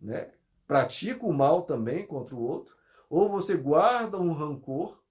né? 0.00 0.32
pratica 0.66 1.26
o 1.26 1.32
mal 1.32 1.62
também 1.62 2.06
contra 2.06 2.34
o 2.34 2.42
outro, 2.42 2.74
ou 3.10 3.28
você 3.28 3.56
guarda 3.56 4.18
um 4.18 4.32
rancor 4.32 5.01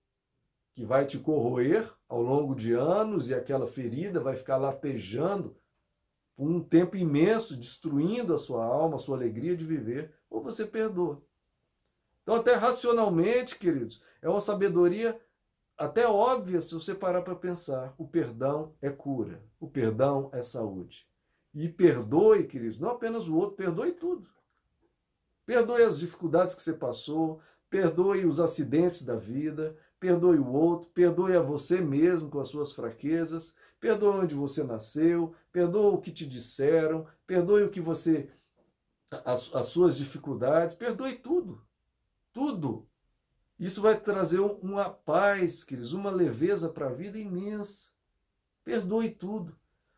que 0.82 0.86
vai 0.88 1.06
te 1.06 1.20
corroer 1.20 1.88
ao 2.10 2.24
longo 2.24 2.56
de 2.56 2.74
anos 2.74 3.30
e 3.30 3.36
aquela 3.36 3.68
ferida 3.68 4.20
vai 4.20 4.36
ficar 4.36 4.58
latejando 4.58 5.56
por 6.36 6.50
um 6.50 6.60
tempo 6.60 6.98
imenso, 6.98 7.56
destruindo 7.56 8.34
a 8.34 8.40
sua 8.40 8.66
alma, 8.66 8.96
a 8.96 9.00
sua 9.00 9.16
alegria 9.16 9.56
de 9.56 9.64
viver, 9.64 10.12
ou 10.28 10.42
você 10.42 10.66
perdoa. 10.66 11.22
Então, 12.24 12.34
até 12.34 12.56
racionalmente, 12.56 13.60
queridos, 13.60 14.04
é 14.24 14.28
uma 14.28 14.42
sabedoria 14.42 15.22
até 15.78 16.08
óbvia 16.08 16.60
se 16.64 16.74
você 16.74 16.96
parar 16.96 17.22
para 17.22 17.36
pensar. 17.36 17.94
O 17.96 18.08
perdão 18.08 18.74
é 18.82 18.90
cura, 18.90 19.44
o 19.60 19.68
perdão 19.68 20.32
é 20.34 20.42
saúde. 20.42 21.08
E 21.54 21.70
perdoe, 21.70 22.48
queridos, 22.48 22.80
não 22.80 22.90
apenas 22.90 23.28
o 23.28 23.36
outro, 23.36 23.56
perdoe 23.56 23.92
tudo. 23.92 24.28
Perdoe 25.46 25.84
as 25.84 26.00
dificuldades 26.00 26.56
que 26.56 26.64
você 26.64 26.74
passou, 26.74 27.40
perdoe 27.70 28.26
os 28.26 28.40
acidentes 28.40 29.06
da 29.06 29.16
vida, 29.16 29.78
perdoe 30.02 30.40
o 30.40 30.52
outro, 30.52 30.90
perdoe 30.90 31.36
a 31.36 31.42
você 31.42 31.80
mesmo 31.80 32.28
com 32.28 32.40
as 32.40 32.50
suas 32.50 32.72
fraquezas, 32.72 33.56
perdoe 33.80 34.22
onde 34.22 34.34
você 34.34 34.64
nasceu, 34.64 35.36
perdoe 35.52 35.94
o 35.94 36.00
que 36.00 36.12
te 36.12 36.26
disseram, 36.26 37.08
perdoe 37.28 37.64
o 37.64 37.70
que 37.70 37.80
você. 37.80 38.28
as, 39.24 39.54
as 39.54 39.68
suas 39.68 39.96
dificuldades, 39.96 40.74
perdoe 40.74 41.16
tudo. 41.18 41.64
Tudo. 42.34 42.88
Isso 43.60 43.80
vai 43.80 43.98
trazer 44.00 44.40
uma 44.40 44.90
paz, 44.90 45.64
queridos, 45.64 45.94
uma 45.94 46.10
leveza 46.10 46.68
para 46.68 46.88
a 46.88 46.94
vida 46.94 47.20
imensa. 47.20 47.92
Perdoe 48.64 49.12
tudo. 49.12 49.56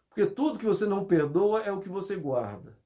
Porque 0.10 0.26
tudo 0.26 0.60
que 0.60 0.66
você 0.66 0.86
não 0.86 1.06
perdoa 1.06 1.62
é 1.62 1.72
o 1.72 1.80
que 1.80 1.88
você 1.88 2.18
guarda, 2.18 2.78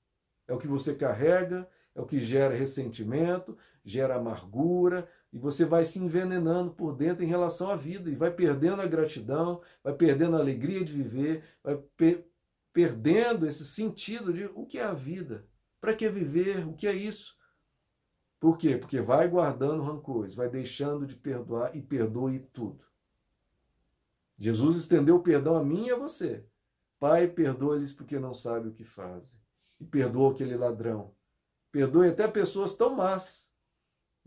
é 0.47 0.53
o 0.53 0.59
que 0.59 0.67
você 0.67 0.93
carrega, 0.93 1.67
é 1.95 1.99
o 1.99 2.05
que 2.05 2.19
gera 2.19 2.55
ressentimento, 2.55 3.57
gera 3.83 4.17
amargura, 4.17 5.09
e 5.37 5.39
você 5.39 5.65
vai 5.65 5.85
se 5.85 5.99
envenenando 5.99 6.71
por 6.71 6.95
dentro 6.95 7.23
em 7.23 7.27
relação 7.27 7.69
à 7.69 7.75
vida 7.75 8.09
e 8.09 8.15
vai 8.15 8.31
perdendo 8.31 8.81
a 8.81 8.87
gratidão, 8.87 9.61
vai 9.83 9.93
perdendo 9.93 10.35
a 10.35 10.39
alegria 10.39 10.83
de 10.83 10.91
viver, 10.91 11.43
vai 11.63 11.77
per 11.95 12.25
perdendo 12.73 13.47
esse 13.47 13.65
sentido 13.65 14.31
de 14.31 14.45
o 14.45 14.65
que 14.65 14.77
é 14.77 14.83
a 14.83 14.93
vida, 14.93 15.47
para 15.81 15.95
que 15.95 16.07
viver, 16.09 16.67
o 16.67 16.73
que 16.73 16.87
é 16.87 16.93
isso. 16.93 17.35
Por 18.39 18.57
quê? 18.57 18.77
Porque 18.77 18.99
vai 19.01 19.27
guardando 19.27 19.83
rancores, 19.83 20.35
vai 20.35 20.47
deixando 20.47 21.05
de 21.05 21.15
perdoar 21.15 21.75
e 21.75 21.81
perdoe 21.81 22.39
tudo. 22.51 22.83
Jesus 24.37 24.75
estendeu 24.75 25.17
o 25.17 25.23
perdão 25.23 25.55
a 25.55 25.63
mim 25.63 25.85
e 25.85 25.91
a 25.91 25.97
você. 25.97 26.45
Pai, 26.99 27.27
perdoa-lhes 27.27 27.93
porque 27.93 28.19
não 28.19 28.33
sabem 28.33 28.69
o 28.71 28.73
que 28.73 28.83
fazem. 28.83 29.39
E 29.79 29.85
perdoa 29.85 30.31
aquele 30.31 30.55
ladrão. 30.55 31.15
Perdoe 31.71 32.09
até 32.09 32.27
pessoas 32.27 32.75
tão 32.75 32.95
más 32.95 33.46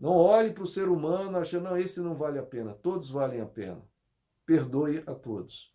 não 0.01 0.13
olhe 0.13 0.51
para 0.51 0.63
o 0.63 0.67
ser 0.67 0.89
humano 0.89 1.37
achando, 1.37 1.65
não, 1.65 1.77
esse 1.77 1.99
não 1.99 2.15
vale 2.15 2.39
a 2.39 2.43
pena. 2.43 2.73
Todos 2.73 3.11
valem 3.11 3.39
a 3.39 3.45
pena. 3.45 3.87
Perdoe 4.47 5.03
a 5.05 5.13
todos. 5.13 5.71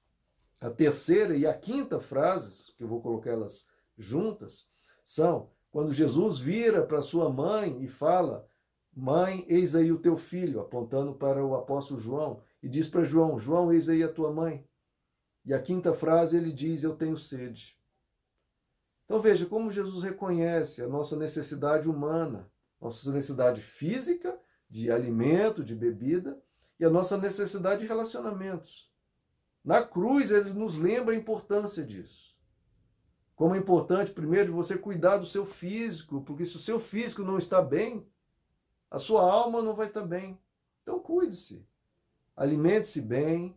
A 0.61 0.68
terceira 0.68 1.37
e 1.37 1.47
a 1.47 1.54
quinta 1.54 2.00
frases, 2.00 2.75
que 2.76 2.83
eu 2.83 2.88
vou 2.88 3.00
colocar 3.00 3.30
elas 3.30 3.71
juntas, 3.97 4.68
são 5.06 5.52
quando 5.71 5.92
Jesus 5.92 6.40
vira 6.40 6.85
para 6.85 7.02
sua 7.02 7.30
mãe 7.30 7.85
e 7.85 7.87
fala: 7.87 8.49
Mãe, 8.92 9.45
eis 9.47 9.76
aí 9.76 9.92
o 9.92 10.00
teu 10.00 10.16
filho, 10.16 10.59
apontando 10.59 11.14
para 11.14 11.45
o 11.45 11.54
apóstolo 11.54 12.00
João, 12.00 12.42
e 12.61 12.68
diz 12.68 12.88
para 12.88 13.04
João: 13.04 13.38
João, 13.38 13.73
eis 13.73 13.88
aí 13.88 14.02
a 14.02 14.12
tua 14.12 14.33
mãe. 14.33 14.66
E 15.45 15.54
a 15.54 15.62
quinta 15.62 15.95
frase 15.95 16.37
ele 16.37 16.52
diz: 16.52 16.83
Eu 16.83 16.97
tenho 16.97 17.16
sede. 17.16 17.78
Então 19.04 19.21
veja 19.21 19.47
como 19.47 19.71
Jesus 19.71 20.02
reconhece 20.02 20.83
a 20.83 20.88
nossa 20.88 21.16
necessidade 21.16 21.88
humana 21.88 22.50
nossa 22.80 23.12
necessidade 23.12 23.61
física, 23.61 24.38
de 24.68 24.90
alimento, 24.90 25.64
de 25.64 25.75
bebida, 25.75 26.40
e 26.78 26.85
a 26.85 26.90
nossa 26.90 27.16
necessidade 27.16 27.83
de 27.83 27.87
relacionamentos. 27.87 28.90
Na 29.64 29.83
cruz, 29.83 30.30
ele 30.30 30.50
nos 30.50 30.76
lembra 30.76 31.14
a 31.14 31.18
importância 31.18 31.85
disso. 31.85 32.37
Como 33.35 33.54
é 33.54 33.59
importante, 33.59 34.12
primeiro, 34.12 34.54
você 34.54 34.78
cuidar 34.78 35.18
do 35.18 35.26
seu 35.26 35.45
físico, 35.45 36.23
porque 36.23 36.47
se 36.47 36.56
o 36.56 36.61
seu 36.61 36.78
físico 36.78 37.23
não 37.23 37.37
está 37.37 37.61
bem, 37.61 38.06
a 38.90 38.99
sua 38.99 39.23
alma 39.23 39.61
não 39.61 39.75
vai 39.75 39.88
estar 39.88 40.02
bem. 40.02 40.38
Então, 40.83 40.99
cuide-se. 41.00 41.66
Alimente-se 42.37 43.00
bem, 43.00 43.56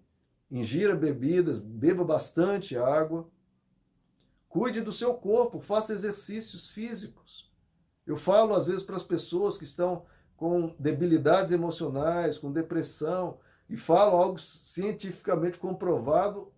ingira 0.49 0.95
bebidas, 0.95 1.59
beba 1.59 2.03
bastante 2.03 2.77
água. 2.77 3.29
Cuide 4.47 4.81
do 4.81 4.91
seu 4.91 5.13
corpo, 5.13 5.59
faça 5.59 5.93
exercícios 5.93 6.69
físicos. 6.69 7.48
Eu 8.09 8.17
falo 8.17 8.55
às 8.55 8.65
vezes 8.65 8.81
para 8.81 8.95
as 8.95 9.03
pessoas 9.03 9.55
que 9.55 9.65
estão 9.65 10.03
com 10.35 10.73
debilidades 10.79 11.51
emocionais, 11.51 12.39
com 12.39 12.51
depressão, 12.51 13.37
e 13.69 13.77
falo 13.77 14.17
algo 14.17 14.39
cientificamente 14.39 15.59
comprovado 15.59 16.51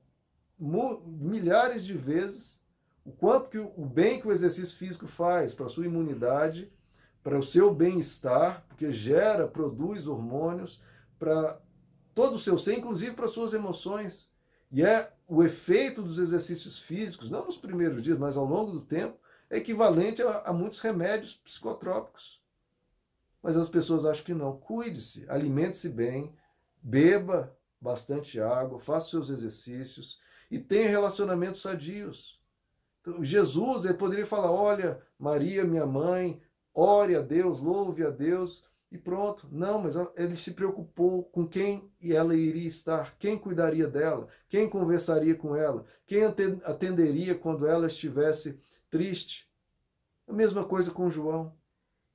milhares 0.57 1.83
de 1.83 1.93
vezes 1.97 2.63
o 3.03 3.11
quanto 3.11 3.49
que 3.49 3.57
o 3.57 3.85
bem 3.85 4.21
que 4.21 4.27
o 4.29 4.31
exercício 4.31 4.77
físico 4.77 5.07
faz 5.07 5.53
para 5.53 5.65
a 5.65 5.69
sua 5.69 5.85
imunidade, 5.85 6.71
para 7.21 7.37
o 7.37 7.43
seu 7.43 7.73
bem-estar, 7.73 8.63
porque 8.69 8.93
gera, 8.93 9.45
produz 9.45 10.07
hormônios 10.07 10.81
para 11.19 11.59
todo 12.15 12.35
o 12.35 12.39
seu 12.39 12.57
ser, 12.57 12.77
inclusive 12.77 13.13
para 13.13 13.25
as 13.25 13.31
suas 13.31 13.53
emoções. 13.53 14.29
E 14.71 14.83
é 14.83 15.11
o 15.27 15.43
efeito 15.43 16.01
dos 16.01 16.17
exercícios 16.17 16.79
físicos, 16.79 17.29
não 17.29 17.43
nos 17.43 17.57
primeiros 17.57 18.01
dias, 18.01 18.17
mas 18.17 18.37
ao 18.37 18.45
longo 18.45 18.71
do 18.71 18.79
tempo, 18.79 19.19
é 19.51 19.57
equivalente 19.57 20.23
a, 20.23 20.39
a 20.45 20.53
muitos 20.53 20.79
remédios 20.79 21.33
psicotrópicos. 21.43 22.41
Mas 23.43 23.57
as 23.57 23.69
pessoas 23.69 24.05
acham 24.05 24.23
que 24.23 24.33
não. 24.33 24.55
Cuide-se, 24.55 25.25
alimente-se 25.29 25.89
bem, 25.89 26.33
beba 26.81 27.53
bastante 27.79 28.39
água, 28.39 28.79
faça 28.79 29.09
seus 29.09 29.29
exercícios 29.29 30.19
e 30.49 30.57
tenha 30.57 30.89
relacionamentos 30.89 31.61
sadios. 31.61 32.39
Então, 33.01 33.23
Jesus 33.23 33.83
ele 33.83 33.95
poderia 33.95 34.25
falar: 34.25 34.51
Olha, 34.51 35.01
Maria, 35.19 35.65
minha 35.65 35.85
mãe, 35.85 36.41
ore 36.73 37.15
a 37.15 37.21
Deus, 37.21 37.59
louve 37.59 38.05
a 38.05 38.09
Deus 38.09 38.65
e 38.89 38.97
pronto. 38.97 39.49
Não, 39.51 39.81
mas 39.81 39.95
ele 40.15 40.37
se 40.37 40.51
preocupou 40.51 41.23
com 41.25 41.45
quem 41.45 41.91
ela 42.01 42.35
iria 42.35 42.67
estar, 42.67 43.17
quem 43.17 43.37
cuidaria 43.37 43.87
dela, 43.87 44.29
quem 44.47 44.69
conversaria 44.69 45.35
com 45.35 45.55
ela, 45.55 45.83
quem 46.05 46.23
atenderia 46.23 47.35
quando 47.35 47.67
ela 47.67 47.87
estivesse 47.87 48.57
triste. 48.91 49.49
A 50.27 50.33
mesma 50.33 50.63
coisa 50.63 50.91
com 50.91 51.09
João. 51.09 51.55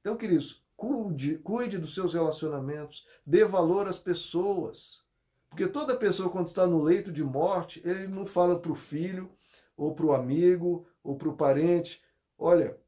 Então, 0.01 0.17
queridos, 0.17 0.65
cuide, 0.77 1.39
cuide 1.39 1.79
dos 1.79 1.95
seus 1.95 2.15
relacionamentos, 2.15 3.05
dê 3.27 3.45
valor 3.45 3.89
às 3.89 3.99
pessoas. 3.99 5.03
Porque 5.49 5.67
toda 5.67 5.97
pessoa, 5.97 6.31
quando 6.31 6.49
está 6.49 6.67
no 6.67 6.83
leito 6.83 7.11
de 7.11 7.25
morte, 7.25 7.81
ele 7.85 8.07
não 8.07 8.27
fala 8.27 8.59
para 8.59 8.71
o 8.71 8.77
filho, 8.77 9.31
ou 9.77 9.95
para 9.95 10.07
o 10.07 10.13
amigo, 10.13 10.87
ou 11.03 11.17
para 11.17 11.29
o 11.29 11.37
parente: 11.37 12.03
olha, 12.39 12.79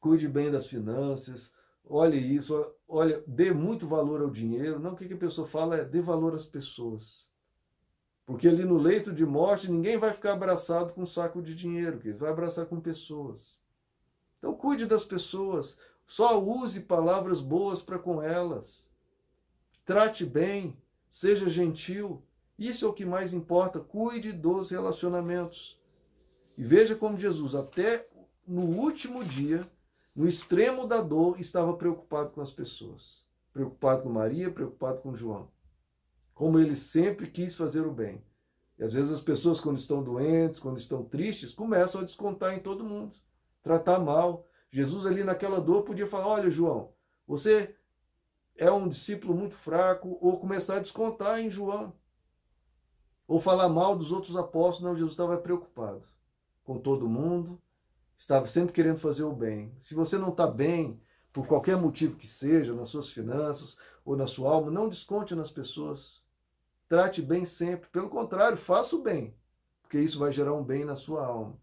cuide 0.00 0.28
bem 0.28 0.50
das 0.50 0.66
finanças, 0.66 1.54
olhe 1.84 2.18
isso, 2.18 2.74
olha, 2.88 3.22
dê 3.26 3.52
muito 3.52 3.86
valor 3.86 4.20
ao 4.20 4.30
dinheiro. 4.30 4.80
Não, 4.80 4.92
o 4.92 4.96
que 4.96 5.12
a 5.12 5.16
pessoa 5.16 5.46
fala 5.46 5.76
é 5.76 5.84
dê 5.84 6.00
valor 6.00 6.34
às 6.34 6.44
pessoas. 6.44 7.27
Porque 8.28 8.46
ali 8.46 8.62
no 8.62 8.76
leito 8.76 9.10
de 9.10 9.24
morte, 9.24 9.70
ninguém 9.70 9.96
vai 9.96 10.12
ficar 10.12 10.34
abraçado 10.34 10.92
com 10.92 11.00
um 11.00 11.06
saco 11.06 11.40
de 11.40 11.54
dinheiro, 11.54 11.98
que 11.98 12.12
vai 12.12 12.30
abraçar 12.30 12.66
com 12.66 12.78
pessoas. 12.78 13.58
Então 14.36 14.52
cuide 14.52 14.84
das 14.84 15.02
pessoas, 15.02 15.78
só 16.06 16.38
use 16.38 16.80
palavras 16.80 17.40
boas 17.40 17.80
para 17.80 17.98
com 17.98 18.22
elas. 18.22 18.86
Trate 19.82 20.26
bem, 20.26 20.76
seja 21.10 21.48
gentil. 21.48 22.22
Isso 22.58 22.84
é 22.84 22.88
o 22.88 22.92
que 22.92 23.06
mais 23.06 23.32
importa. 23.32 23.80
Cuide 23.80 24.30
dos 24.30 24.68
relacionamentos. 24.68 25.80
E 26.54 26.62
veja 26.62 26.94
como 26.94 27.16
Jesus, 27.16 27.54
até 27.54 28.06
no 28.46 28.60
último 28.78 29.24
dia, 29.24 29.66
no 30.14 30.28
extremo 30.28 30.86
da 30.86 31.00
dor, 31.00 31.40
estava 31.40 31.72
preocupado 31.72 32.28
com 32.32 32.42
as 32.42 32.50
pessoas. 32.50 33.24
Preocupado 33.54 34.02
com 34.02 34.10
Maria, 34.10 34.50
preocupado 34.50 34.98
com 35.00 35.16
João. 35.16 35.48
Como 36.38 36.60
ele 36.60 36.76
sempre 36.76 37.26
quis 37.26 37.56
fazer 37.56 37.80
o 37.80 37.90
bem. 37.90 38.22
E 38.78 38.84
às 38.84 38.92
vezes 38.92 39.10
as 39.10 39.20
pessoas, 39.20 39.58
quando 39.58 39.76
estão 39.76 40.04
doentes, 40.04 40.60
quando 40.60 40.78
estão 40.78 41.02
tristes, 41.02 41.52
começam 41.52 42.00
a 42.00 42.04
descontar 42.04 42.54
em 42.54 42.60
todo 42.60 42.84
mundo, 42.84 43.16
tratar 43.60 43.98
mal. 43.98 44.46
Jesus, 44.70 45.04
ali 45.04 45.24
naquela 45.24 45.60
dor, 45.60 45.82
podia 45.82 46.06
falar: 46.06 46.28
Olha, 46.28 46.48
João, 46.48 46.92
você 47.26 47.74
é 48.54 48.70
um 48.70 48.86
discípulo 48.86 49.34
muito 49.34 49.56
fraco, 49.56 50.16
ou 50.20 50.38
começar 50.38 50.76
a 50.76 50.80
descontar 50.80 51.40
em 51.40 51.50
João, 51.50 51.92
ou 53.26 53.40
falar 53.40 53.68
mal 53.68 53.98
dos 53.98 54.12
outros 54.12 54.36
apóstolos. 54.36 54.82
Não, 54.82 54.94
Jesus 54.94 55.14
estava 55.14 55.36
preocupado 55.38 56.04
com 56.62 56.78
todo 56.78 57.08
mundo, 57.08 57.60
estava 58.16 58.46
sempre 58.46 58.72
querendo 58.72 59.00
fazer 59.00 59.24
o 59.24 59.32
bem. 59.32 59.74
Se 59.80 59.92
você 59.92 60.16
não 60.16 60.28
está 60.28 60.46
bem, 60.46 61.02
por 61.32 61.48
qualquer 61.48 61.76
motivo 61.76 62.14
que 62.14 62.28
seja, 62.28 62.72
nas 62.74 62.90
suas 62.90 63.10
finanças 63.10 63.76
ou 64.04 64.16
na 64.16 64.28
sua 64.28 64.52
alma, 64.52 64.70
não 64.70 64.88
desconte 64.88 65.34
nas 65.34 65.50
pessoas. 65.50 66.17
Trate 66.88 67.20
bem 67.20 67.44
sempre. 67.44 67.88
Pelo 67.90 68.08
contrário, 68.08 68.56
faça 68.56 68.96
o 68.96 69.02
bem, 69.02 69.34
porque 69.82 69.98
isso 69.98 70.18
vai 70.18 70.32
gerar 70.32 70.54
um 70.54 70.64
bem 70.64 70.84
na 70.84 70.96
sua 70.96 71.26
alma. 71.26 71.58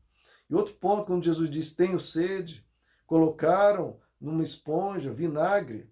E 0.50 0.56
outro 0.56 0.76
ponto, 0.76 1.06
quando 1.06 1.24
Jesus 1.24 1.50
diz: 1.50 1.74
Tenho 1.74 2.00
sede, 2.00 2.66
colocaram 3.08 4.00
numa 4.20 4.44
esponja 4.44 5.12
vinagre 5.12 5.90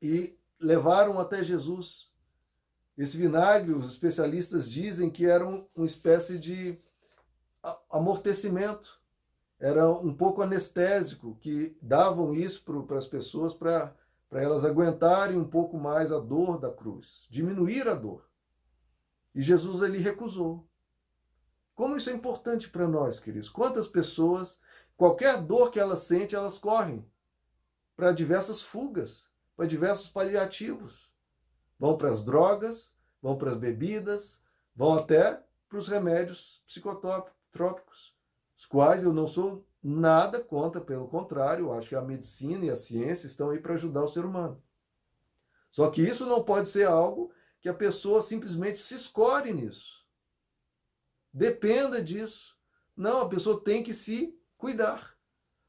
e 0.00 0.38
levaram 0.60 1.18
até 1.18 1.42
Jesus. 1.42 2.08
Esse 2.96 3.16
vinagre, 3.16 3.72
os 3.72 3.90
especialistas 3.90 4.68
dizem 4.68 5.08
que 5.08 5.24
era 5.24 5.46
uma 5.46 5.86
espécie 5.86 6.38
de 6.38 6.78
amortecimento 7.90 8.98
era 9.60 9.90
um 9.90 10.14
pouco 10.14 10.40
anestésico, 10.40 11.36
que 11.40 11.76
davam 11.82 12.32
isso 12.32 12.62
para 12.86 12.96
as 12.96 13.08
pessoas 13.08 13.52
para 13.52 13.92
elas 14.30 14.64
aguentarem 14.64 15.36
um 15.36 15.48
pouco 15.48 15.76
mais 15.76 16.12
a 16.12 16.18
dor 16.18 16.60
da 16.60 16.70
cruz, 16.70 17.26
diminuir 17.28 17.88
a 17.88 17.94
dor. 17.94 18.27
E 19.34 19.42
Jesus 19.42 19.82
ele 19.82 19.98
recusou. 19.98 20.66
Como 21.74 21.96
isso 21.96 22.10
é 22.10 22.12
importante 22.12 22.68
para 22.68 22.88
nós, 22.88 23.20
queridos? 23.20 23.48
Quantas 23.48 23.86
pessoas, 23.86 24.60
qualquer 24.96 25.40
dor 25.40 25.70
que 25.70 25.78
elas 25.78 26.00
sentem, 26.00 26.36
elas 26.36 26.58
correm 26.58 27.06
para 27.96 28.12
diversas 28.12 28.60
fugas, 28.60 29.24
para 29.56 29.66
diversos 29.66 30.08
paliativos. 30.08 31.10
Vão 31.78 31.96
para 31.96 32.10
as 32.10 32.24
drogas, 32.24 32.92
vão 33.22 33.38
para 33.38 33.52
as 33.52 33.56
bebidas, 33.56 34.42
vão 34.74 34.94
até 34.94 35.42
para 35.68 35.78
os 35.78 35.88
remédios 35.88 36.62
psicotrópicos 36.66 37.38
os 38.58 38.66
quais 38.66 39.04
eu 39.04 39.12
não 39.12 39.28
sou 39.28 39.64
nada 39.82 40.40
contra, 40.40 40.80
pelo 40.80 41.06
contrário, 41.06 41.66
eu 41.66 41.72
acho 41.72 41.88
que 41.88 41.94
a 41.94 42.02
medicina 42.02 42.64
e 42.64 42.70
a 42.70 42.76
ciência 42.76 43.28
estão 43.28 43.50
aí 43.50 43.60
para 43.60 43.74
ajudar 43.74 44.02
o 44.02 44.08
ser 44.08 44.24
humano. 44.24 44.60
Só 45.70 45.88
que 45.90 46.02
isso 46.02 46.26
não 46.26 46.42
pode 46.42 46.68
ser 46.68 46.86
algo 46.86 47.32
que 47.60 47.68
a 47.68 47.74
pessoa 47.74 48.22
simplesmente 48.22 48.78
se 48.78 48.94
escore 48.94 49.52
nisso. 49.52 50.04
Dependa 51.32 52.02
disso. 52.02 52.56
Não, 52.96 53.20
a 53.20 53.28
pessoa 53.28 53.62
tem 53.62 53.82
que 53.82 53.94
se 53.94 54.36
cuidar. 54.56 55.16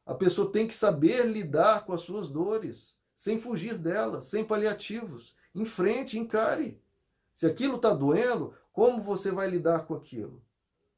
A 0.05 0.15
pessoa 0.15 0.51
tem 0.51 0.67
que 0.67 0.75
saber 0.75 1.25
lidar 1.27 1.85
com 1.85 1.93
as 1.93 2.01
suas 2.01 2.29
dores, 2.29 2.97
sem 3.15 3.37
fugir 3.37 3.77
delas, 3.77 4.25
sem 4.25 4.43
paliativos. 4.43 5.35
Enfrente, 5.53 6.17
encare. 6.17 6.81
Se 7.35 7.45
aquilo 7.45 7.75
está 7.75 7.93
doendo, 7.93 8.55
como 8.73 9.03
você 9.03 9.31
vai 9.31 9.49
lidar 9.49 9.85
com 9.85 9.93
aquilo? 9.93 10.43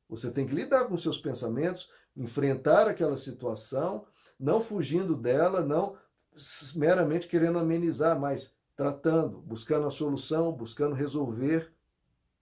Você 0.08 0.32
tem 0.32 0.48
que 0.48 0.56
lidar 0.56 0.86
com 0.86 0.98
seus 0.98 1.18
pensamentos, 1.18 1.92
enfrentar 2.16 2.88
aquela 2.88 3.18
situação, 3.18 4.06
não 4.40 4.62
fugindo 4.62 5.16
dela, 5.16 5.62
não 5.62 5.98
meramente 6.76 7.28
querendo 7.28 7.60
amenizar, 7.60 8.20
mas 8.20 8.54
tratando, 8.76 9.40
buscando 9.42 9.88
a 9.88 9.92
solução, 9.92 10.52
buscando 10.52 10.96
resolver, 10.96 11.74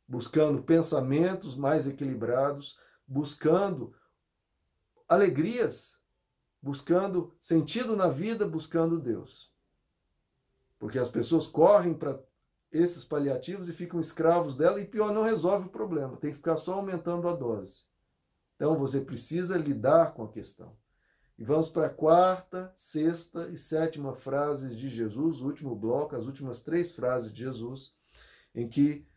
buscando 0.07 0.63
pensamentos 0.63 1.55
mais 1.55 1.87
equilibrados, 1.87 2.79
buscando 3.07 3.93
alegrias, 5.07 5.97
buscando 6.61 7.35
sentido 7.39 7.95
na 7.95 8.07
vida, 8.07 8.47
buscando 8.47 8.99
Deus. 8.99 9.51
Porque 10.77 10.97
as 10.97 11.09
pessoas 11.09 11.47
correm 11.47 11.93
para 11.93 12.19
esses 12.71 13.03
paliativos 13.03 13.67
e 13.67 13.73
ficam 13.73 13.99
escravos 13.99 14.55
dela 14.55 14.79
e 14.79 14.85
pior, 14.85 15.11
não 15.11 15.23
resolve 15.23 15.67
o 15.67 15.71
problema, 15.71 16.17
tem 16.17 16.31
que 16.31 16.37
ficar 16.37 16.55
só 16.55 16.75
aumentando 16.75 17.27
a 17.27 17.35
dose. 17.35 17.83
Então 18.55 18.77
você 18.77 19.01
precisa 19.01 19.57
lidar 19.57 20.13
com 20.13 20.23
a 20.23 20.31
questão. 20.31 20.77
E 21.39 21.43
vamos 21.45 21.69
para 21.69 21.85
a 21.85 21.89
quarta, 21.89 22.69
sexta 22.75 23.47
e 23.47 23.55
sétima 23.55 24.13
frases 24.13 24.77
de 24.77 24.89
Jesus, 24.89 25.39
o 25.39 25.45
último 25.45 25.73
bloco, 25.73 26.13
as 26.13 26.25
últimas 26.25 26.59
três 26.59 26.91
frases 26.91 27.31
de 27.31 27.39
Jesus, 27.45 27.95
em 28.53 28.67
que 28.67 29.07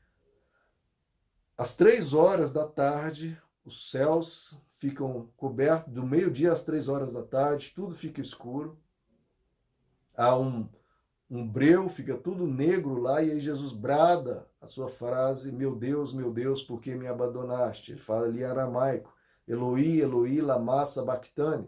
às 1.58 1.74
três 1.74 2.14
horas 2.14 2.52
da 2.52 2.64
tarde 2.64 3.36
os 3.64 3.90
céus 3.90 4.56
ficam 4.78 5.32
cobertos, 5.36 5.92
do 5.92 6.06
meio-dia 6.06 6.52
às 6.52 6.62
três 6.62 6.88
horas 6.88 7.12
da 7.12 7.24
tarde, 7.24 7.72
tudo 7.74 7.92
fica 7.92 8.20
escuro. 8.20 8.78
Há 10.16 10.38
um 10.38 10.68
um 11.28 11.48
breu, 11.48 11.88
fica 11.88 12.14
tudo 12.14 12.46
negro 12.46 13.00
lá, 13.00 13.22
e 13.22 13.32
aí 13.32 13.40
Jesus 13.40 13.72
brada 13.72 14.46
a 14.60 14.66
sua 14.66 14.88
frase: 14.88 15.50
Meu 15.50 15.74
Deus, 15.74 16.12
meu 16.12 16.30
Deus, 16.30 16.62
por 16.62 16.80
que 16.80 16.94
me 16.94 17.08
abandonaste? 17.08 17.92
Ele 17.92 18.00
fala 18.00 18.26
ali 18.26 18.44
aramaico: 18.44 19.12
Eloi, 19.48 19.98
Eloi, 19.98 20.40
lama 20.40 20.84
sabachthani. 20.84 21.66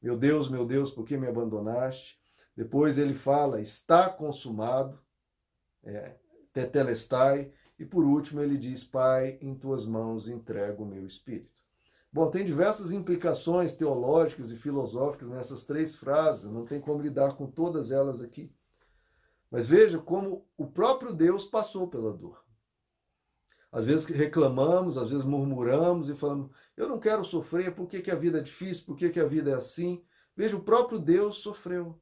Meu 0.00 0.16
Deus, 0.16 0.48
meu 0.48 0.64
Deus, 0.64 0.90
por 0.90 1.04
que 1.04 1.16
me 1.16 1.26
abandonaste? 1.26 2.18
Depois 2.56 2.98
ele 2.98 3.14
fala: 3.14 3.60
Está 3.60 4.08
consumado, 4.08 4.98
é, 5.82 6.16
tetelestai. 6.52 7.52
E 7.78 7.84
por 7.84 8.04
último 8.04 8.40
ele 8.40 8.56
diz: 8.56 8.84
Pai, 8.84 9.38
em 9.40 9.54
tuas 9.54 9.86
mãos 9.86 10.28
entrego 10.28 10.82
o 10.82 10.86
meu 10.86 11.06
espírito. 11.06 11.60
Bom, 12.12 12.28
tem 12.28 12.44
diversas 12.44 12.90
implicações 12.92 13.72
teológicas 13.72 14.50
e 14.50 14.56
filosóficas 14.56 15.30
nessas 15.30 15.64
três 15.64 15.94
frases, 15.94 16.50
não 16.50 16.64
tem 16.64 16.80
como 16.80 17.00
lidar 17.00 17.36
com 17.36 17.46
todas 17.46 17.92
elas 17.92 18.20
aqui. 18.20 18.52
Mas 19.48 19.66
veja 19.66 19.98
como 19.98 20.44
o 20.56 20.66
próprio 20.66 21.14
Deus 21.14 21.44
passou 21.44 21.88
pela 21.88 22.12
dor. 22.12 22.44
Às 23.72 23.86
vezes 23.86 24.06
reclamamos, 24.06 24.98
às 24.98 25.10
vezes 25.10 25.24
murmuramos 25.24 26.10
e 26.10 26.16
falamos: 26.16 26.50
eu 26.76 26.88
não 26.88 26.98
quero 26.98 27.24
sofrer, 27.24 27.74
por 27.74 27.88
que, 27.88 28.00
que 28.00 28.10
a 28.10 28.16
vida 28.16 28.38
é 28.38 28.42
difícil, 28.42 28.84
por 28.84 28.96
que, 28.96 29.10
que 29.10 29.20
a 29.20 29.26
vida 29.26 29.50
é 29.50 29.54
assim? 29.54 30.02
Veja, 30.36 30.56
o 30.56 30.62
próprio 30.62 30.98
Deus 30.98 31.36
sofreu. 31.36 32.00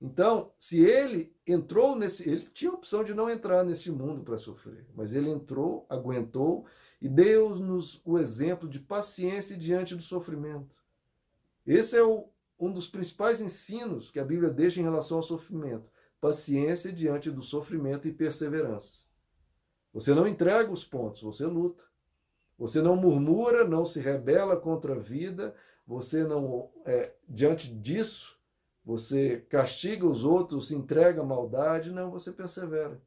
Então, 0.00 0.52
se 0.58 0.80
ele 0.80 1.34
entrou 1.46 1.96
nesse. 1.96 2.28
Ele 2.28 2.48
tinha 2.52 2.70
a 2.70 2.74
opção 2.74 3.02
de 3.02 3.12
não 3.12 3.28
entrar 3.28 3.64
nesse 3.64 3.90
mundo 3.90 4.22
para 4.22 4.38
sofrer, 4.38 4.86
mas 4.94 5.12
ele 5.12 5.28
entrou, 5.28 5.86
aguentou 5.88 6.66
e 7.00 7.08
deu-nos 7.08 8.00
o 8.04 8.18
exemplo 8.18 8.68
de 8.68 8.78
paciência 8.78 9.56
diante 9.56 9.96
do 9.96 10.02
sofrimento. 10.02 10.76
Esse 11.66 11.96
é 11.96 12.02
o, 12.02 12.28
um 12.60 12.72
dos 12.72 12.88
principais 12.88 13.40
ensinos 13.40 14.10
que 14.10 14.20
a 14.20 14.24
Bíblia 14.24 14.50
deixa 14.50 14.78
em 14.78 14.84
relação 14.84 15.16
ao 15.16 15.22
sofrimento: 15.22 15.90
paciência 16.20 16.92
diante 16.92 17.28
do 17.28 17.42
sofrimento 17.42 18.06
e 18.06 18.12
perseverança. 18.12 19.07
Você 19.98 20.14
não 20.14 20.28
entrega 20.28 20.70
os 20.70 20.84
pontos, 20.84 21.22
você 21.22 21.44
luta. 21.44 21.82
Você 22.56 22.80
não 22.80 22.94
murmura, 22.94 23.64
não 23.64 23.84
se 23.84 24.00
rebela 24.00 24.56
contra 24.56 24.94
a 24.94 24.98
vida, 24.98 25.54
você 25.84 26.22
não, 26.22 26.70
é, 26.84 27.12
diante 27.28 27.72
disso, 27.72 28.38
você 28.84 29.44
castiga 29.48 30.06
os 30.06 30.24
outros, 30.24 30.68
se 30.68 30.74
entrega 30.74 31.20
à 31.20 31.24
maldade, 31.24 31.90
não, 31.90 32.12
você 32.12 32.30
persevera. 32.30 33.00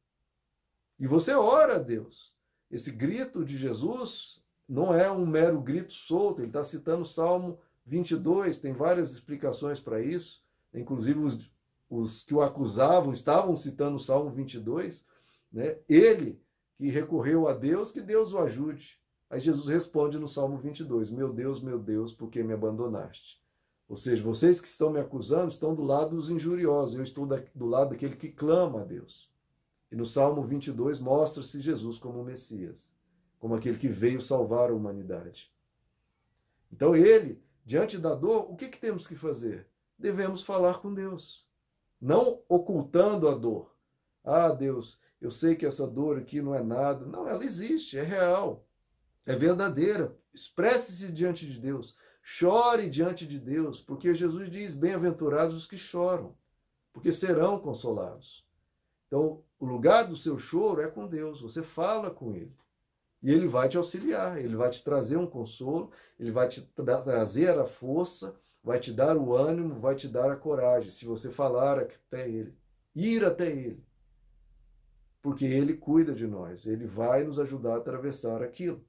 E 0.99 1.07
você 1.07 1.33
ora 1.33 1.77
a 1.77 1.79
Deus. 1.79 2.33
Esse 2.69 2.91
grito 2.91 3.43
de 3.43 3.57
Jesus 3.57 4.41
não 4.67 4.93
é 4.93 5.09
um 5.09 5.25
mero 5.25 5.61
grito 5.61 5.93
solto, 5.93 6.41
ele 6.41 6.47
está 6.47 6.63
citando 6.63 7.03
o 7.03 7.05
Salmo 7.05 7.57
22, 7.85 8.59
tem 8.59 8.73
várias 8.73 9.13
explicações 9.13 9.79
para 9.79 10.01
isso, 10.01 10.43
inclusive 10.73 11.19
os, 11.19 11.51
os 11.89 12.23
que 12.23 12.33
o 12.33 12.41
acusavam 12.41 13.13
estavam 13.13 13.55
citando 13.55 13.95
o 13.95 13.99
Salmo 13.99 14.29
22, 14.29 15.05
né? 15.51 15.77
ele 15.87 16.41
que 16.81 16.89
recorreu 16.89 17.47
a 17.47 17.53
Deus, 17.53 17.91
que 17.91 18.01
Deus 18.01 18.33
o 18.33 18.39
ajude. 18.39 18.99
Aí 19.29 19.39
Jesus 19.39 19.67
responde 19.67 20.17
no 20.17 20.27
Salmo 20.27 20.57
22, 20.57 21.11
meu 21.11 21.31
Deus, 21.31 21.61
meu 21.61 21.77
Deus, 21.77 22.11
por 22.11 22.31
que 22.31 22.41
me 22.41 22.53
abandonaste? 22.53 23.39
Ou 23.87 23.95
seja, 23.95 24.23
vocês 24.23 24.59
que 24.59 24.67
estão 24.67 24.89
me 24.89 24.99
acusando 24.99 25.51
estão 25.51 25.75
do 25.75 25.83
lado 25.83 26.15
dos 26.15 26.31
injuriosos, 26.31 26.95
eu 26.95 27.03
estou 27.03 27.27
do 27.53 27.65
lado 27.67 27.91
daquele 27.91 28.15
que 28.15 28.29
clama 28.29 28.81
a 28.81 28.83
Deus. 28.83 29.31
E 29.91 29.95
no 29.95 30.05
Salmo 30.05 30.41
22 30.41 30.99
mostra-se 30.99 31.61
Jesus 31.61 31.99
como 31.99 32.21
o 32.21 32.25
Messias, 32.25 32.95
como 33.37 33.53
aquele 33.53 33.77
que 33.77 33.87
veio 33.87 34.19
salvar 34.19 34.71
a 34.71 34.73
humanidade. 34.73 35.51
Então 36.71 36.95
ele 36.95 37.43
Diante 37.65 37.97
da 37.97 38.15
dor, 38.15 38.51
o 38.51 38.55
que, 38.55 38.67
que 38.67 38.79
temos 38.79 39.07
que 39.07 39.15
fazer? 39.15 39.67
Devemos 39.97 40.43
falar 40.43 40.81
com 40.81 40.93
Deus, 40.93 41.45
não 41.99 42.41
ocultando 42.49 43.27
a 43.29 43.35
dor. 43.35 43.73
Ah, 44.23 44.49
Deus, 44.49 44.99
eu 45.21 45.29
sei 45.29 45.55
que 45.55 45.65
essa 45.65 45.87
dor 45.87 46.17
aqui 46.17 46.41
não 46.41 46.55
é 46.55 46.63
nada. 46.63 47.05
Não, 47.05 47.27
ela 47.27 47.45
existe, 47.45 47.97
é 47.97 48.01
real, 48.01 48.65
é 49.27 49.35
verdadeira. 49.35 50.17
Expresse-se 50.33 51.11
diante 51.11 51.45
de 51.45 51.59
Deus, 51.59 51.95
chore 52.23 52.89
diante 52.89 53.27
de 53.27 53.39
Deus, 53.39 53.79
porque 53.79 54.13
Jesus 54.13 54.49
diz: 54.51 54.75
Bem-aventurados 54.75 55.55
os 55.55 55.67
que 55.67 55.77
choram, 55.77 56.35
porque 56.91 57.11
serão 57.11 57.59
consolados. 57.59 58.45
Então, 59.07 59.43
o 59.59 59.65
lugar 59.65 60.07
do 60.07 60.15
seu 60.15 60.39
choro 60.39 60.81
é 60.81 60.87
com 60.87 61.07
Deus, 61.07 61.41
você 61.41 61.61
fala 61.61 62.09
com 62.09 62.33
Ele. 62.33 62.55
E 63.21 63.31
ele 63.31 63.47
vai 63.47 63.69
te 63.69 63.77
auxiliar, 63.77 64.39
ele 64.39 64.55
vai 64.55 64.71
te 64.71 64.83
trazer 64.83 65.15
um 65.15 65.27
consolo, 65.27 65.91
ele 66.19 66.31
vai 66.31 66.49
te 66.49 66.61
tra 66.61 67.01
trazer 67.01 67.57
a 67.59 67.65
força, 67.65 68.35
vai 68.63 68.79
te 68.79 68.91
dar 68.91 69.15
o 69.15 69.35
ânimo, 69.35 69.79
vai 69.79 69.95
te 69.95 70.07
dar 70.07 70.31
a 70.31 70.35
coragem, 70.35 70.89
se 70.89 71.05
você 71.05 71.29
falar 71.29 71.77
até 71.77 72.27
ele, 72.27 72.55
ir 72.95 73.23
até 73.23 73.51
ele. 73.51 73.83
Porque 75.21 75.45
ele 75.45 75.75
cuida 75.75 76.13
de 76.13 76.25
nós, 76.25 76.65
ele 76.65 76.87
vai 76.87 77.23
nos 77.23 77.39
ajudar 77.39 77.75
a 77.75 77.77
atravessar 77.77 78.41
aquilo. 78.41 78.83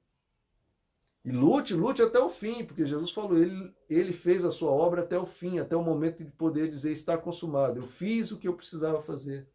E 1.23 1.31
lute, 1.31 1.73
lute 1.73 2.01
até 2.01 2.19
o 2.19 2.29
fim, 2.29 2.65
porque 2.65 2.85
Jesus 2.85 3.11
falou, 3.11 3.37
ele, 3.37 3.73
ele 3.89 4.11
fez 4.11 4.43
a 4.43 4.51
sua 4.51 4.71
obra 4.71 5.03
até 5.03 5.17
o 5.17 5.25
fim, 5.25 5.59
até 5.59 5.75
o 5.75 5.83
momento 5.83 6.23
de 6.23 6.31
poder 6.31 6.69
dizer 6.69 6.91
está 6.91 7.17
consumado. 7.17 7.79
Eu 7.79 7.87
fiz 7.87 8.31
o 8.31 8.37
que 8.37 8.47
eu 8.47 8.55
precisava 8.55 9.01
fazer. 9.01 9.47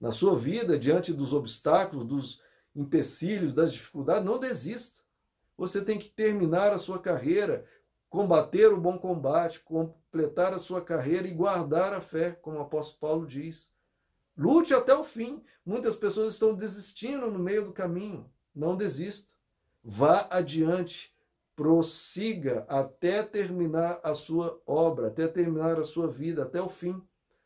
Na 0.00 0.12
sua 0.12 0.38
vida, 0.38 0.78
diante 0.78 1.12
dos 1.12 1.32
obstáculos, 1.32 2.06
dos, 2.06 2.40
empecilhos, 2.78 3.54
das 3.54 3.72
dificuldades, 3.72 4.24
não 4.24 4.38
desista. 4.38 5.02
Você 5.56 5.84
tem 5.84 5.98
que 5.98 6.08
terminar 6.08 6.72
a 6.72 6.78
sua 6.78 7.00
carreira, 7.00 7.66
combater 8.08 8.72
o 8.72 8.80
bom 8.80 8.96
combate, 8.96 9.60
completar 9.60 10.54
a 10.54 10.58
sua 10.58 10.80
carreira 10.80 11.26
e 11.26 11.34
guardar 11.34 11.92
a 11.92 12.00
fé, 12.00 12.30
como 12.30 12.58
o 12.58 12.62
apóstolo 12.62 13.00
Paulo 13.00 13.26
diz. 13.26 13.68
Lute 14.38 14.72
até 14.72 14.94
o 14.94 15.02
fim. 15.02 15.42
Muitas 15.66 15.96
pessoas 15.96 16.34
estão 16.34 16.54
desistindo 16.54 17.28
no 17.28 17.40
meio 17.40 17.64
do 17.64 17.72
caminho. 17.72 18.30
Não 18.54 18.76
desista. 18.76 19.28
Vá 19.82 20.28
adiante. 20.30 21.12
Prossiga 21.56 22.64
até 22.68 23.20
terminar 23.20 23.98
a 24.04 24.14
sua 24.14 24.62
obra, 24.64 25.08
até 25.08 25.26
terminar 25.26 25.80
a 25.80 25.84
sua 25.84 26.06
vida, 26.06 26.44
até 26.44 26.62
o 26.62 26.68
fim, 26.68 27.02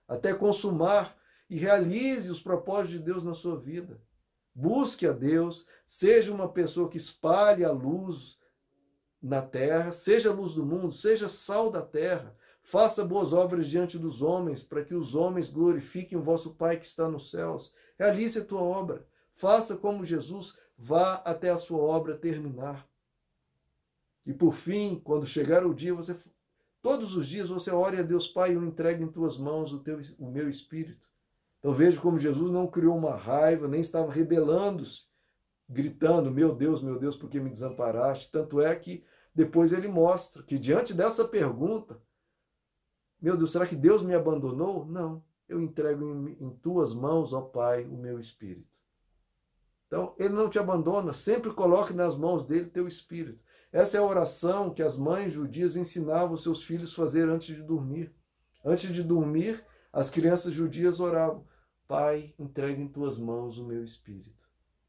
até 0.07 0.35
consumar 0.35 1.17
e 1.49 1.57
realize 1.57 2.31
os 2.31 2.43
propósitos 2.43 2.91
de 2.91 2.99
Deus 2.99 3.25
na 3.25 3.33
sua 3.33 3.59
vida. 3.59 3.99
Busque 4.55 5.07
a 5.07 5.13
Deus, 5.13 5.67
seja 5.87 6.31
uma 6.31 6.47
pessoa 6.47 6.91
que 6.91 6.99
espalhe 6.99 7.65
a 7.65 7.73
luz 7.73 8.39
na 9.23 9.41
terra, 9.41 9.93
seja 9.93 10.29
a 10.29 10.35
luz 10.35 10.53
do 10.53 10.67
mundo, 10.67 10.93
seja 10.93 11.27
sal 11.27 11.71
da 11.71 11.81
terra. 11.81 12.37
Faça 12.62 13.05
boas 13.05 13.33
obras 13.33 13.66
diante 13.66 13.98
dos 13.98 14.22
homens, 14.22 14.62
para 14.62 14.85
que 14.85 14.94
os 14.94 15.14
homens 15.14 15.48
glorifiquem 15.48 16.16
o 16.16 16.22
vosso 16.22 16.55
Pai 16.55 16.79
que 16.79 16.87
está 16.87 17.09
nos 17.09 17.31
céus. 17.31 17.75
Realize 17.98 18.38
a 18.38 18.44
tua 18.44 18.62
obra. 18.62 19.05
Faça 19.31 19.77
como 19.77 20.05
Jesus, 20.05 20.57
vá 20.79 21.14
até 21.25 21.51
a 21.51 21.57
sua 21.57 21.81
obra 21.81 22.16
terminar. 22.16 22.88
E 24.25 24.33
por 24.33 24.55
fim, 24.55 25.01
quando 25.03 25.27
chegar 25.27 25.66
o 25.66 25.75
dia, 25.75 25.92
você 25.92 26.16
todos 26.81 27.16
os 27.16 27.27
dias 27.27 27.48
você 27.48 27.70
ore 27.70 27.98
a 27.98 28.03
Deus 28.03 28.29
Pai, 28.29 28.55
eu 28.55 28.64
entrego 28.64 29.03
em 29.03 29.11
tuas 29.11 29.37
mãos 29.37 29.72
o 29.72 29.81
teu 29.81 30.01
o 30.18 30.31
meu 30.31 30.48
espírito. 30.48 31.07
Então 31.59 31.72
veja 31.72 32.01
como 32.01 32.18
Jesus 32.18 32.51
não 32.51 32.66
criou 32.66 32.96
uma 32.96 33.16
raiva, 33.16 33.66
nem 33.66 33.81
estava 33.81 34.12
rebelando-se, 34.12 35.07
gritando: 35.68 36.31
Meu 36.31 36.55
Deus, 36.55 36.81
meu 36.81 36.98
Deus, 36.98 37.16
por 37.16 37.29
que 37.29 37.40
me 37.40 37.51
desamparaste? 37.51 38.31
Tanto 38.31 38.61
é 38.61 38.75
que 38.77 39.05
depois 39.35 39.72
ele 39.72 39.88
mostra 39.88 40.42
que 40.42 40.59
diante 40.59 40.94
dessa 40.94 41.27
pergunta, 41.27 42.01
meu 43.23 43.37
Deus, 43.37 43.53
será 43.53 43.67
que 43.67 43.77
Deus 43.77 44.03
me 44.03 44.15
abandonou? 44.15 44.85
Não, 44.85 45.23
eu 45.49 45.63
entrego 45.63 46.05
em, 46.05 46.37
em 46.45 46.51
tuas 46.51 46.93
mãos, 46.93 47.33
ó 47.33 47.41
Pai, 47.41 47.85
o 47.85 47.97
meu 47.97 48.19
espírito. 48.19 48.67
Então, 49.87 50.15
ele 50.19 50.35
não 50.35 50.49
te 50.49 50.59
abandona, 50.59 51.13
sempre 51.13 51.53
coloque 51.53 51.93
nas 51.93 52.17
mãos 52.17 52.45
dele 52.45 52.67
teu 52.67 52.89
espírito. 52.89 53.39
Essa 53.71 53.97
é 53.97 54.01
a 54.01 54.05
oração 54.05 54.73
que 54.73 54.83
as 54.83 54.97
mães 54.97 55.33
judias 55.33 55.77
ensinavam 55.77 56.37
seus 56.37 56.65
filhos 56.65 56.93
a 56.93 56.97
fazer 56.97 57.29
antes 57.29 57.55
de 57.55 57.63
dormir. 57.63 58.13
Antes 58.65 58.93
de 58.93 59.03
dormir, 59.03 59.65
as 59.93 60.11
crianças 60.11 60.53
judias 60.53 60.99
oravam: 60.99 61.45
Pai, 61.87 62.35
entregue 62.39 62.83
em 62.83 62.89
tuas 62.89 63.19
mãos 63.19 63.59
o 63.59 63.65
meu 63.65 63.85
espírito. 63.85 64.43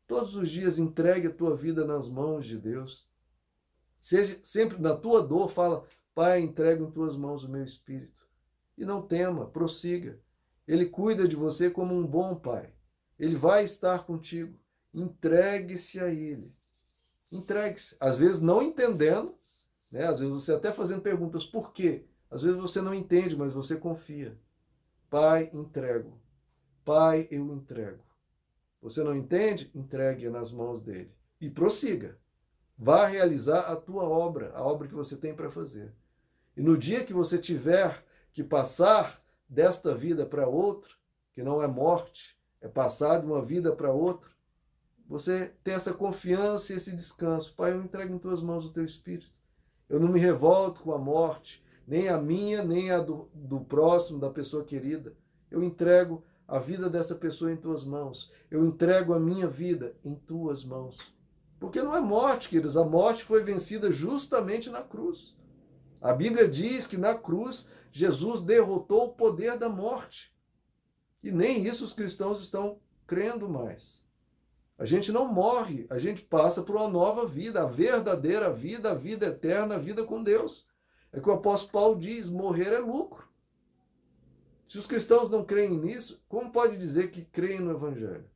Todos 0.08 0.36
os 0.36 0.50
dias 0.50 0.80
entregue 0.80 1.28
a 1.28 1.34
tua 1.34 1.56
vida 1.56 1.86
nas 1.86 2.10
mãos 2.10 2.46
de 2.46 2.58
Deus. 2.58 3.08
Seja 4.00 4.40
sempre 4.42 4.82
na 4.82 4.96
tua 4.96 5.22
dor, 5.22 5.50
fala: 5.50 5.86
Pai, 6.16 6.42
entregue 6.42 6.84
em 6.84 6.92
tuas 6.92 7.16
mãos 7.16 7.44
o 7.44 7.50
meu 7.50 7.64
espírito. 7.64 8.23
E 8.78 8.86
não 8.86 9.02
tema, 9.02 9.46
prossiga. 9.46 10.20
Ele 10.68 10.86
cuida 10.86 11.28
de 11.28 11.36
você 11.36 11.70
como 11.70 11.94
um 11.94 12.06
bom 12.06 12.36
pai. 12.36 12.74
Ele 13.20 13.36
vai 13.36 13.64
estar 13.64 14.06
contigo. 14.06 14.58
Entregue-se 14.94 16.00
a 16.00 16.10
ele. 16.10 16.54
Entregue-se. 17.32 17.96
Às 18.00 18.18
vezes 18.18 18.42
não 18.42 18.62
entendendo, 18.62 19.36
né? 19.92 20.06
Às 20.06 20.20
vezes 20.20 20.34
você 20.34 20.54
até 20.54 20.72
fazendo 20.72 21.02
perguntas 21.02 21.46
por 21.46 21.74
quê? 21.74 22.06
Às 22.30 22.42
vezes 22.42 22.60
você 22.60 22.82
não 22.82 22.94
entende, 22.94 23.36
mas 23.36 23.54
você 23.54 23.76
confia. 23.76 24.38
Pai, 25.10 25.50
entrego. 25.54 26.20
Pai, 26.84 27.28
eu 27.30 27.54
entrego. 27.54 28.04
Você 28.82 29.04
não 29.04 29.16
entende? 29.16 29.72
Entregue 29.74 30.30
nas 30.30 30.52
mãos 30.52 30.82
dele. 30.82 31.12
E 31.40 31.50
prossiga. 31.50 32.18
Vá 32.78 33.06
realizar 33.06 33.72
a 33.72 33.76
tua 33.76 34.04
obra, 34.04 34.52
a 34.56 34.64
obra 34.64 34.88
que 34.88 34.94
você 34.94 35.16
tem 35.16 35.34
para 35.34 35.52
fazer. 35.52 35.94
E 36.58 36.62
no 36.62 36.78
dia 36.78 37.06
que 37.06 37.14
você 37.14 37.38
tiver 37.38 38.04
que 38.34 38.44
passar 38.44 39.22
desta 39.48 39.94
vida 39.94 40.26
para 40.26 40.48
outra, 40.48 40.90
que 41.34 41.44
não 41.44 41.62
é 41.62 41.68
morte, 41.68 42.38
é 42.62 42.68
passar 42.68 43.20
de 43.20 43.26
uma 43.26 43.42
vida 43.42 43.72
para 43.72 43.92
outra, 43.92 44.30
você 45.08 45.54
tem 45.64 45.74
essa 45.74 45.94
confiança 45.94 46.74
e 46.74 46.76
esse 46.76 46.96
descanso. 46.96 47.54
Pai, 47.56 47.74
eu 47.74 47.82
entrego 47.84 48.16
em 48.16 48.20
tuas 48.20 48.42
mãos 48.42 48.66
o 48.66 48.74
teu 48.74 48.84
espírito. 48.84 49.32
Eu 49.90 50.00
não 50.00 50.08
me 50.08 50.20
revolto 50.20 50.82
com 50.82 50.94
a 50.94 50.98
morte, 50.98 51.64
nem 51.86 52.08
a 52.08 52.18
minha, 52.18 52.64
nem 52.64 52.90
a 52.90 53.00
do, 53.00 53.30
do 53.34 53.60
próximo, 53.60 54.20
da 54.20 54.30
pessoa 54.30 54.64
querida. 54.64 55.14
Eu 55.52 55.62
entrego 55.62 56.24
a 56.48 56.58
vida 56.58 56.90
dessa 56.90 57.16
pessoa 57.16 57.52
em 57.52 57.58
tuas 57.58 57.84
mãos. 57.84 58.32
Eu 58.50 58.66
entrego 58.66 59.14
a 59.14 59.20
minha 59.20 59.48
vida 59.48 59.96
em 60.04 60.16
tuas 60.16 60.64
mãos. 60.64 60.98
Porque 61.60 61.82
não 61.82 61.96
é 61.96 62.02
morte, 62.02 62.50
queridos. 62.50 62.76
A 62.76 62.84
morte 62.84 63.24
foi 63.24 63.44
vencida 63.44 63.92
justamente 63.92 64.70
na 64.70 64.82
cruz. 64.82 65.36
A 66.02 66.14
Bíblia 66.14 66.48
diz 66.48 66.88
que 66.88 66.98
na 66.98 67.16
cruz 67.16 67.70
Jesus 67.96 68.42
derrotou 68.42 69.06
o 69.06 69.14
poder 69.14 69.56
da 69.56 69.70
morte. 69.70 70.36
E 71.22 71.32
nem 71.32 71.64
isso 71.64 71.86
os 71.86 71.94
cristãos 71.94 72.42
estão 72.42 72.82
crendo 73.06 73.48
mais. 73.48 74.04
A 74.80 74.84
gente 74.84 75.12
não 75.12 75.32
morre, 75.32 75.86
a 75.92 76.00
gente 76.00 76.24
passa 76.24 76.64
por 76.64 76.76
uma 76.76 76.88
nova 76.88 77.28
vida, 77.28 77.62
a 77.62 77.68
verdadeira 77.68 78.52
vida, 78.52 78.92
a 78.92 78.96
vida 78.96 79.28
eterna, 79.28 79.76
a 79.76 79.78
vida 79.78 80.04
com 80.04 80.24
Deus. 80.24 80.68
É 81.12 81.20
que 81.20 81.30
o 81.30 81.34
apóstolo 81.34 81.72
Paulo 81.72 82.00
diz: 82.00 82.28
morrer 82.28 82.74
é 82.74 82.80
lucro. 82.80 83.30
Se 84.68 84.80
os 84.80 84.88
cristãos 84.88 85.30
não 85.30 85.46
creem 85.46 85.78
nisso, 85.78 86.26
como 86.28 86.52
pode 86.52 86.76
dizer 86.76 87.12
que 87.12 87.24
creem 87.24 87.60
no 87.60 87.70
Evangelho? 87.70 88.28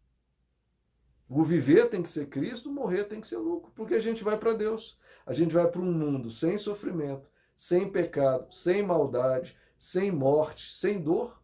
O 1.28 1.44
viver 1.44 1.90
tem 1.90 2.04
que 2.04 2.10
ser 2.10 2.28
Cristo, 2.28 2.72
morrer 2.72 3.06
tem 3.06 3.20
que 3.20 3.28
ser 3.28 3.38
lucro, 3.38 3.72
porque 3.76 3.96
a 3.96 4.00
gente 4.00 4.24
vai 4.24 4.38
para 4.38 4.54
Deus. 4.54 5.00
A 5.26 5.34
gente 5.34 5.52
vai 5.52 5.68
para 5.68 5.82
um 5.82 5.92
mundo 5.92 6.30
sem 6.30 6.60
sofrimento, 6.60 7.28
sem 7.58 7.90
pecado, 7.90 8.54
sem 8.54 8.84
maldade, 8.84 9.58
sem 9.78 10.12
morte, 10.12 10.76
sem 10.76 11.02
dor. 11.02 11.42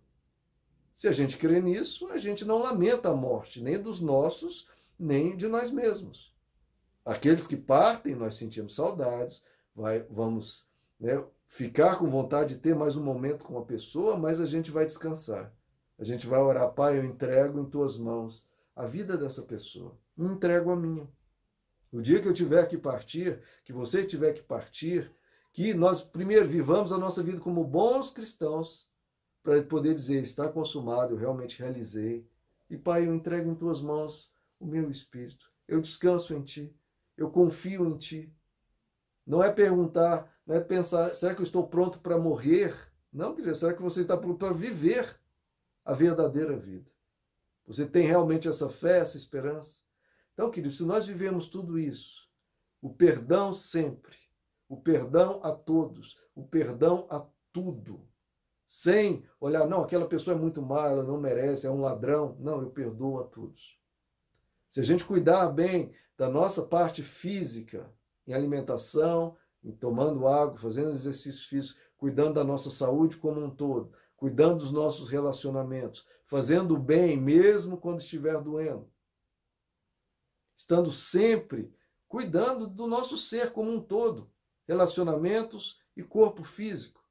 Se 0.96 1.08
a 1.08 1.12
gente 1.12 1.38
crê 1.38 1.60
nisso, 1.60 2.08
a 2.10 2.18
gente 2.18 2.46
não 2.46 2.62
lamenta 2.62 3.10
a 3.10 3.16
morte, 3.16 3.62
nem 3.62 3.82
dos 3.82 4.00
nossos, 4.00 4.70
nem 4.98 5.36
de 5.36 5.48
nós 5.48 5.72
mesmos. 5.72 6.34
Aqueles 7.04 7.48
que 7.48 7.58
partem, 7.58 8.16
nós 8.16 8.36
sentimos 8.36 8.76
saudades, 8.76 9.44
vai, 9.76 10.04
vamos 10.04 10.70
né, 11.00 11.22
ficar 11.48 11.98
com 11.98 12.10
vontade 12.10 12.56
de 12.56 12.62
ter 12.62 12.76
mais 12.76 12.96
um 12.96 13.04
momento 13.04 13.44
com 13.44 13.58
a 13.58 13.66
pessoa, 13.66 14.16
mas 14.16 14.40
a 14.40 14.46
gente 14.46 14.72
vai 14.72 14.86
descansar. 14.86 15.54
A 15.98 16.04
gente 16.04 16.28
vai 16.28 16.40
orar, 16.40 16.72
Pai, 16.72 16.98
eu 16.98 17.04
entrego 17.04 17.60
em 17.60 17.70
tuas 17.70 17.98
mãos 17.98 18.48
a 18.76 18.86
vida 18.86 19.18
dessa 19.18 19.42
pessoa, 19.42 19.98
entrego 20.18 20.72
a 20.72 20.76
minha. 20.76 21.08
O 21.92 22.02
dia 22.02 22.22
que 22.22 22.28
eu 22.28 22.34
tiver 22.34 22.68
que 22.68 22.78
partir, 22.78 23.40
que 23.64 23.72
você 23.72 24.04
tiver 24.04 24.34
que 24.34 24.42
partir, 24.42 25.12
que 25.54 25.74
nós 25.74 26.02
primeiro 26.02 26.48
vivamos 26.48 26.92
a 26.92 26.98
nossa 26.98 27.22
vida 27.24 27.40
como 27.40 27.64
bons 27.64 28.10
cristãos, 28.10 28.90
para 29.44 29.62
poder 29.64 29.94
dizer: 29.94 30.24
está 30.24 30.50
consumado, 30.50 31.14
eu 31.14 31.18
realmente 31.18 31.60
realizei. 31.60 32.28
E 32.70 32.78
Pai, 32.78 33.06
eu 33.06 33.14
entrego 33.14 33.52
em 33.52 33.56
tuas 33.56 33.80
mãos 33.80 34.34
o 34.60 34.66
meu 34.66 34.90
espírito. 34.90 35.52
Eu 35.68 35.80
descanso 35.80 36.34
em 36.34 36.42
ti, 36.42 36.76
eu 37.16 37.30
confio 37.30 37.88
em 37.88 37.98
ti. 37.98 38.34
Não 39.26 39.44
é 39.44 39.52
perguntar, 39.52 40.34
não 40.46 40.56
é 40.56 40.60
pensar, 40.60 41.10
será 41.16 41.36
que 41.36 41.42
eu 41.42 41.46
estou 41.46 41.68
pronto 41.68 42.00
para 42.00 42.18
morrer? 42.18 42.76
Não, 43.12 43.36
querido, 43.36 43.56
será 43.56 43.74
que 43.74 43.82
você 43.82 44.02
está 44.02 44.18
pronto 44.18 44.38
para 44.38 44.52
viver 44.52 45.18
a 45.86 45.94
verdadeira 45.94 46.58
vida? 46.58 46.92
Você 47.66 47.86
tem 47.86 48.08
realmente 48.08 48.50
essa 48.50 48.70
fé, 48.70 49.00
essa 49.00 49.18
esperança? 49.18 49.78
Então, 50.34 50.50
querido, 50.50 50.74
se 50.74 50.84
nós 50.84 51.06
vivemos 51.06 51.48
tudo 51.48 51.78
isso, 51.80 52.28
o 52.82 52.90
perdão 52.90 53.54
sempre, 53.54 54.18
o 54.74 54.82
perdão 54.82 55.40
a 55.44 55.52
todos, 55.52 56.18
o 56.34 56.44
perdão 56.44 57.06
a 57.10 57.24
tudo, 57.52 58.08
sem 58.68 59.24
olhar, 59.40 59.68
não, 59.68 59.82
aquela 59.82 60.08
pessoa 60.08 60.36
é 60.36 60.40
muito 60.40 60.64
má, 60.64 60.88
ela 60.88 61.04
não 61.04 61.20
merece, 61.20 61.68
é 61.68 61.70
um 61.70 61.80
ladrão. 61.80 62.36
Não, 62.40 62.60
eu 62.60 62.72
perdoo 62.72 63.20
a 63.20 63.24
todos. 63.26 63.80
Se 64.68 64.80
a 64.80 64.84
gente 64.84 65.06
cuidar 65.06 65.48
bem 65.50 65.94
da 66.18 66.28
nossa 66.28 66.64
parte 66.64 67.04
física, 67.04 67.88
em 68.26 68.34
alimentação, 68.34 69.38
em 69.64 69.72
tomando 69.72 70.28
água, 70.28 70.58
fazendo 70.58 70.90
exercícios 70.90 71.46
físicos, 71.46 71.80
cuidando 71.96 72.34
da 72.34 72.44
nossa 72.44 72.72
saúde 72.72 73.18
como 73.18 73.40
um 73.40 73.52
todo, 73.52 73.94
cuidando 74.18 74.58
dos 74.58 74.72
nossos 74.72 75.08
relacionamentos, 75.08 76.04
fazendo 76.26 76.74
o 76.74 76.80
bem 76.80 77.16
mesmo 77.16 77.78
quando 77.78 78.00
estiver 78.00 78.42
doendo, 78.42 78.92
estando 80.58 80.92
sempre 80.92 81.72
cuidando 82.08 82.66
do 82.66 82.88
nosso 82.88 83.18
ser 83.20 83.52
como 83.52 83.72
um 83.72 83.80
todo, 83.80 84.33
relacionamentos 84.68 85.80
e 85.96 86.04
corpo 86.04 86.44
físico. 86.44 87.04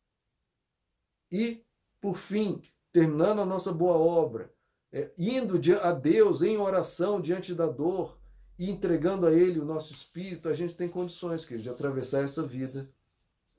E, 1.31 1.65
por 2.01 2.17
fim, 2.17 2.61
terminando 2.93 3.41
a 3.41 3.47
nossa 3.47 3.73
boa 3.73 3.97
obra, 3.97 4.53
é, 4.93 5.11
indo 5.17 5.59
a 5.81 5.93
Deus 5.93 6.43
em 6.43 6.59
oração 6.59 7.21
diante 7.21 7.55
da 7.55 7.67
dor 7.67 8.19
e 8.59 8.71
entregando 8.71 9.27
a 9.27 9.33
Ele 9.33 9.59
o 9.59 9.65
nosso 9.65 9.93
espírito, 9.93 10.49
a 10.49 10.55
gente 10.55 10.77
tem 10.77 10.89
condições, 10.89 11.45
querido, 11.45 11.65
de 11.65 11.71
atravessar 11.71 12.23
essa 12.23 12.43
vida 12.43 12.91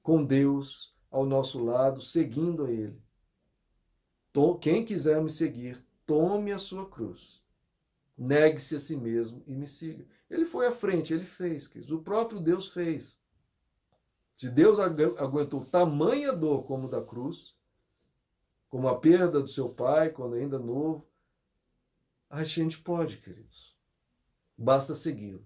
com 0.01 0.23
Deus 0.23 0.93
ao 1.09 1.25
nosso 1.25 1.63
lado, 1.63 2.01
seguindo 2.01 2.65
a 2.65 2.71
Ele. 2.71 3.01
Quem 4.59 4.83
quiser 4.83 5.21
me 5.21 5.29
seguir, 5.29 5.83
tome 6.05 6.51
a 6.51 6.57
sua 6.57 6.89
cruz. 6.89 7.41
Negue-se 8.17 8.75
a 8.75 8.79
si 8.79 8.95
mesmo 8.95 9.43
e 9.47 9.53
me 9.53 9.67
siga. 9.67 10.05
Ele 10.29 10.45
foi 10.45 10.67
à 10.67 10.71
frente, 10.71 11.13
ele 11.13 11.25
fez, 11.25 11.67
queridos. 11.67 11.91
O 11.91 12.01
próprio 12.01 12.39
Deus 12.39 12.69
fez. 12.69 13.17
Se 14.35 14.49
Deus 14.49 14.79
aguentou 14.79 15.63
tamanha 15.65 16.33
dor 16.33 16.65
como 16.65 16.89
da 16.89 17.01
cruz, 17.01 17.57
como 18.69 18.87
a 18.87 18.99
perda 18.99 19.39
do 19.39 19.47
seu 19.47 19.69
pai 19.69 20.09
quando 20.09 20.35
ainda 20.35 20.57
novo, 20.57 21.07
a 22.29 22.43
gente 22.43 22.79
pode, 22.79 23.17
queridos. 23.17 23.77
Basta 24.57 24.95
segui-lo. 24.95 25.45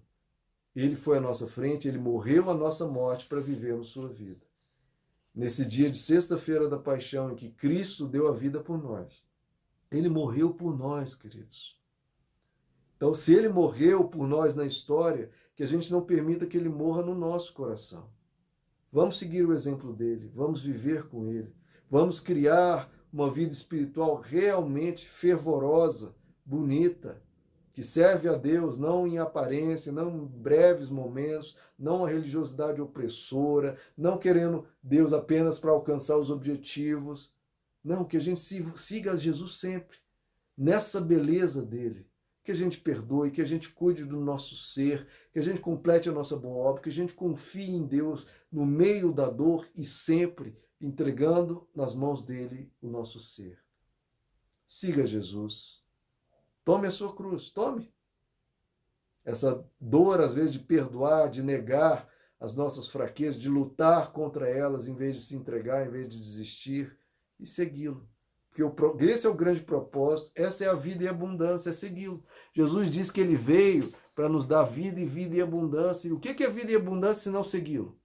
Ele 0.74 0.96
foi 0.96 1.18
à 1.18 1.20
nossa 1.20 1.46
frente, 1.46 1.88
ele 1.88 1.98
morreu 1.98 2.48
a 2.50 2.54
nossa 2.54 2.86
morte 2.86 3.26
para 3.26 3.40
vivermos 3.40 3.88
sua 3.88 4.08
vida. 4.08 4.46
Nesse 5.34 5.66
dia 5.66 5.90
de 5.90 5.98
sexta-feira 5.98 6.68
da 6.68 6.78
paixão, 6.78 7.32
em 7.32 7.36
que 7.36 7.50
Cristo 7.50 8.06
deu 8.06 8.28
a 8.28 8.32
vida 8.32 8.60
por 8.60 8.82
nós, 8.82 9.22
ele 9.90 10.08
morreu 10.08 10.54
por 10.54 10.76
nós, 10.76 11.14
queridos. 11.14 11.78
Então, 12.96 13.14
se 13.14 13.34
ele 13.34 13.48
morreu 13.48 14.08
por 14.08 14.26
nós 14.26 14.56
na 14.56 14.64
história, 14.64 15.30
que 15.54 15.62
a 15.62 15.66
gente 15.66 15.90
não 15.92 16.04
permita 16.04 16.46
que 16.46 16.56
ele 16.56 16.68
morra 16.68 17.02
no 17.02 17.14
nosso 17.14 17.52
coração. 17.52 18.10
Vamos 18.90 19.18
seguir 19.18 19.44
o 19.44 19.52
exemplo 19.52 19.92
dele, 19.92 20.30
vamos 20.34 20.62
viver 20.62 21.08
com 21.08 21.26
ele, 21.26 21.52
vamos 21.90 22.20
criar 22.20 22.90
uma 23.12 23.30
vida 23.30 23.52
espiritual 23.52 24.16
realmente 24.16 25.08
fervorosa, 25.08 26.14
bonita, 26.44 27.22
que 27.72 27.84
serve 27.84 28.28
a 28.28 28.34
Deus 28.34 28.78
não 28.78 29.06
em 29.06 29.18
aparência, 29.18 29.92
não 29.92 30.10
em 30.10 30.26
breves 30.26 30.90
momentos, 30.90 31.56
não 31.78 32.04
a 32.04 32.08
religiosidade 32.08 32.80
opressora, 32.80 33.76
não 33.96 34.18
querendo 34.18 34.66
Deus 34.82 35.12
apenas 35.12 35.60
para 35.60 35.70
alcançar 35.70 36.16
os 36.16 36.30
objetivos. 36.30 37.32
Não, 37.84 38.04
que 38.04 38.16
a 38.16 38.20
gente 38.20 38.40
siga 38.40 39.16
Jesus 39.16 39.60
sempre, 39.60 39.96
nessa 40.56 41.00
beleza 41.00 41.64
dele. 41.64 42.04
Que 42.48 42.52
a 42.52 42.54
gente 42.54 42.80
perdoe, 42.80 43.30
que 43.30 43.42
a 43.42 43.44
gente 43.44 43.68
cuide 43.68 44.06
do 44.06 44.18
nosso 44.18 44.56
ser, 44.56 45.06
que 45.34 45.38
a 45.38 45.42
gente 45.42 45.60
complete 45.60 46.08
a 46.08 46.12
nossa 46.12 46.34
boa 46.34 46.70
obra, 46.70 46.80
que 46.80 46.88
a 46.88 46.92
gente 46.92 47.12
confie 47.12 47.70
em 47.70 47.86
Deus 47.86 48.26
no 48.50 48.64
meio 48.64 49.12
da 49.12 49.28
dor 49.28 49.68
e 49.76 49.84
sempre 49.84 50.56
entregando 50.80 51.68
nas 51.76 51.94
mãos 51.94 52.24
dele 52.24 52.72
o 52.80 52.88
nosso 52.88 53.20
ser. 53.20 53.58
Siga 54.66 55.04
Jesus 55.06 55.86
Tome 56.64 56.88
a 56.88 56.90
sua 56.90 57.14
cruz, 57.14 57.50
tome. 57.50 57.92
Essa 59.24 59.66
dor, 59.78 60.22
às 60.22 60.34
vezes, 60.34 60.52
de 60.52 60.58
perdoar, 60.58 61.30
de 61.30 61.42
negar 61.42 62.08
as 62.40 62.54
nossas 62.54 62.88
fraquezas, 62.88 63.38
de 63.38 63.48
lutar 63.50 64.10
contra 64.12 64.48
elas, 64.48 64.88
em 64.88 64.94
vez 64.94 65.16
de 65.16 65.22
se 65.22 65.36
entregar, 65.36 65.86
em 65.86 65.90
vez 65.90 66.08
de 66.08 66.18
desistir, 66.18 66.98
e 67.38 67.46
segui-lo. 67.46 68.08
Porque 68.76 69.04
esse 69.04 69.26
é 69.26 69.30
o 69.30 69.34
grande 69.34 69.60
propósito, 69.60 70.32
essa 70.34 70.64
é 70.64 70.68
a 70.68 70.74
vida 70.74 71.04
e 71.04 71.08
abundância, 71.08 71.70
é 71.70 71.72
segui-lo. 71.72 72.24
Jesus 72.52 72.90
disse 72.90 73.12
que 73.12 73.20
ele 73.20 73.36
veio 73.36 73.92
para 74.14 74.28
nos 74.28 74.46
dar 74.46 74.64
vida 74.64 74.98
e 74.98 75.06
vida 75.06 75.36
e 75.36 75.40
abundância. 75.40 76.08
E 76.08 76.12
o 76.12 76.18
que 76.18 76.42
é 76.42 76.50
vida 76.50 76.72
e 76.72 76.76
abundância 76.76 77.22
se 77.22 77.30
não 77.30 77.44
segui-lo? 77.44 77.96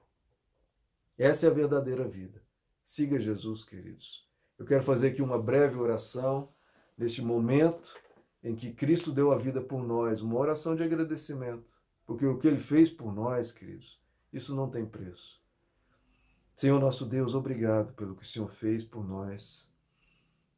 Essa 1.17 1.47
é 1.47 1.49
a 1.49 1.53
verdadeira 1.53 2.07
vida. 2.07 2.41
Siga 2.83 3.19
Jesus, 3.19 3.63
queridos. 3.63 4.27
Eu 4.59 4.65
quero 4.65 4.83
fazer 4.83 5.09
aqui 5.09 5.21
uma 5.21 5.41
breve 5.41 5.77
oração 5.79 6.49
neste 6.97 7.21
momento 7.21 7.95
em 8.43 8.55
que 8.55 8.71
Cristo 8.73 9.11
deu 9.11 9.31
a 9.31 9.37
vida 9.37 9.61
por 9.61 9.83
nós, 9.83 10.21
uma 10.21 10.37
oração 10.37 10.75
de 10.75 10.83
agradecimento, 10.83 11.73
porque 12.05 12.25
o 12.25 12.37
que 12.37 12.47
ele 12.47 12.59
fez 12.59 12.89
por 12.89 13.13
nós, 13.13 13.51
queridos, 13.51 13.99
isso 14.31 14.53
não 14.53 14.69
tem 14.69 14.85
preço. 14.85 15.41
Senhor 16.53 16.79
nosso 16.79 17.05
Deus, 17.05 17.33
obrigado 17.33 17.93
pelo 17.93 18.15
que 18.15 18.23
o 18.23 18.27
Senhor 18.27 18.49
fez 18.49 18.83
por 18.83 19.03
nós. 19.03 19.67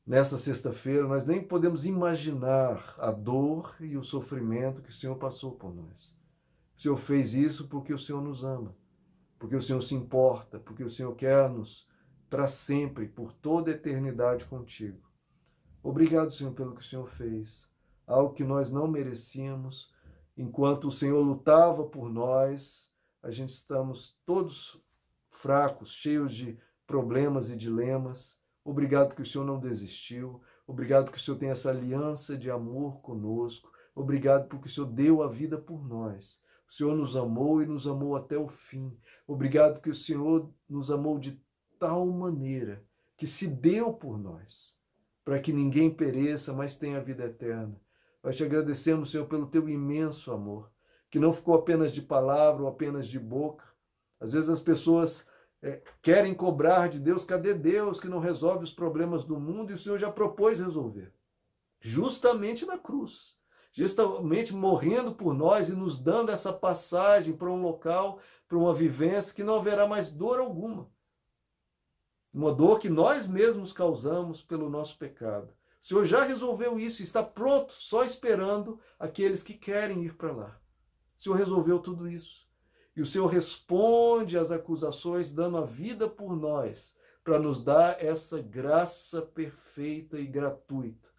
Nessa 0.06 0.38
sexta-feira, 0.38 1.08
nós 1.08 1.26
nem 1.26 1.42
podemos 1.42 1.84
imaginar 1.84 2.94
a 3.00 3.12
dor 3.12 3.76
e 3.80 3.98
o 3.98 4.04
sofrimento 4.04 4.82
que 4.84 4.90
o 4.90 4.94
Senhor 4.94 5.16
passou 5.16 5.54
por 5.54 5.74
nós. 5.74 6.16
O 6.78 6.82
Senhor 6.82 6.98
fez 6.98 7.34
isso 7.34 7.68
porque 7.68 7.92
o 7.92 7.98
Senhor 7.98 8.22
nos 8.22 8.44
ama, 8.44 8.76
porque 9.40 9.56
o 9.56 9.62
Senhor 9.62 9.82
se 9.82 9.96
importa, 9.96 10.60
porque 10.60 10.84
o 10.84 10.92
Senhor 10.92 11.16
quer-nos 11.16 11.88
para 12.30 12.48
sempre, 12.48 13.08
por 13.08 13.34
toda 13.34 13.72
a 13.72 13.74
eternidade 13.74 14.46
contigo. 14.46 15.02
Obrigado, 15.82 16.32
Senhor, 16.32 16.54
pelo 16.54 16.76
que 16.76 16.82
o 16.82 16.86
Senhor 16.86 17.10
fez 17.10 17.68
algo 18.06 18.34
que 18.34 18.44
nós 18.44 18.70
não 18.70 18.88
merecíamos. 18.88 19.92
Enquanto 20.38 20.88
o 20.88 20.92
Senhor 20.92 21.20
lutava 21.22 21.84
por 21.84 22.12
nós, 22.12 22.92
a 23.24 23.32
gente 23.32 23.50
estamos 23.50 24.20
todos 24.26 24.80
fracos, 25.30 25.94
cheios 25.94 26.34
de 26.34 26.60
problemas 26.86 27.50
e 27.50 27.56
dilemas. 27.56 28.35
Obrigado 28.66 29.14
que 29.14 29.22
o 29.22 29.26
Senhor 29.26 29.46
não 29.46 29.60
desistiu. 29.60 30.42
Obrigado 30.66 31.12
que 31.12 31.20
o 31.20 31.22
Senhor 31.22 31.38
tem 31.38 31.50
essa 31.52 31.70
aliança 31.70 32.36
de 32.36 32.50
amor 32.50 33.00
conosco. 33.02 33.72
Obrigado 33.94 34.50
porque 34.50 34.68
o 34.68 34.72
Senhor 34.72 34.88
deu 34.88 35.22
a 35.22 35.28
vida 35.28 35.56
por 35.56 35.88
nós. 35.88 36.42
O 36.68 36.74
Senhor 36.74 36.96
nos 36.96 37.16
amou 37.16 37.62
e 37.62 37.68
nos 37.68 37.86
amou 37.86 38.16
até 38.16 38.36
o 38.36 38.48
fim. 38.48 38.92
Obrigado 39.28 39.76
porque 39.76 39.92
o 39.92 39.96
Senhor 39.96 40.52
nos 40.68 40.90
amou 40.90 41.20
de 41.20 41.40
tal 41.80 42.08
maneira 42.08 42.84
que 43.16 43.28
se 43.28 43.48
deu 43.48 43.94
por 43.94 44.18
nós, 44.18 44.76
para 45.24 45.40
que 45.40 45.54
ninguém 45.54 45.94
pereça, 45.94 46.52
mas 46.52 46.76
tenha 46.76 47.00
vida 47.00 47.26
eterna. 47.26 47.80
Nós 48.24 48.36
te 48.36 48.44
agradecemos, 48.44 49.12
Senhor, 49.12 49.28
pelo 49.28 49.46
teu 49.46 49.70
imenso 49.70 50.32
amor, 50.32 50.72
que 51.12 51.20
não 51.20 51.32
ficou 51.32 51.54
apenas 51.54 51.92
de 51.92 52.02
palavra 52.02 52.64
ou 52.64 52.68
apenas 52.68 53.08
de 53.08 53.20
boca. 53.20 53.64
Às 54.20 54.34
vezes 54.34 54.50
as 54.50 54.60
pessoas 54.60 55.28
é, 55.66 55.82
querem 56.00 56.36
cobrar 56.36 56.90
de 56.90 57.00
Deus, 57.00 57.26
cadê 57.26 57.52
Deus 57.52 58.00
que 58.00 58.08
não 58.08 58.20
resolve 58.20 58.64
os 58.64 58.72
problemas 58.72 59.26
do 59.26 59.40
mundo? 59.40 59.72
E 59.72 59.74
o 59.74 59.80
Senhor 59.80 59.98
já 59.98 60.12
propôs 60.12 60.60
resolver, 60.60 61.12
justamente 61.80 62.66
na 62.66 62.78
cruz. 62.78 63.36
justamente 63.74 64.54
morrendo 64.54 65.14
por 65.14 65.34
nós 65.34 65.68
e 65.68 65.74
nos 65.74 66.00
dando 66.02 66.32
essa 66.32 66.54
passagem 66.54 67.36
para 67.36 67.50
um 67.50 67.62
local, 67.62 68.20
para 68.48 68.58
uma 68.58 68.74
vivência 68.74 69.34
que 69.34 69.44
não 69.44 69.56
haverá 69.56 69.86
mais 69.86 70.10
dor 70.10 70.40
alguma. 70.40 70.90
Uma 72.32 72.54
dor 72.54 72.80
que 72.80 72.88
nós 72.90 73.28
mesmos 73.28 73.74
causamos 73.74 74.44
pelo 74.44 74.70
nosso 74.70 74.98
pecado. 74.98 75.50
O 75.84 75.88
Senhor 75.88 76.06
já 76.06 76.24
resolveu 76.24 76.80
isso, 76.80 77.04
está 77.04 77.22
pronto, 77.22 77.74
só 77.74 78.06
esperando 78.06 78.80
aqueles 79.00 79.44
que 79.44 79.54
querem 79.54 80.04
ir 80.06 80.16
para 80.16 80.32
lá. 80.32 80.62
O 81.18 81.24
Senhor 81.24 81.36
resolveu 81.36 81.80
tudo 81.80 82.08
isso. 82.08 82.45
E 82.96 83.02
o 83.02 83.06
Senhor 83.06 83.28
responde 83.28 84.38
às 84.38 84.52
acusações, 84.52 85.34
dando 85.34 85.58
a 85.58 85.66
vida 85.66 86.08
por 86.08 86.36
nós, 86.36 86.96
para 87.24 87.40
nos 87.40 87.64
dar 87.64 88.04
essa 88.04 88.42
graça 88.42 89.22
perfeita 89.22 90.20
e 90.20 90.26
gratuita 90.26 91.10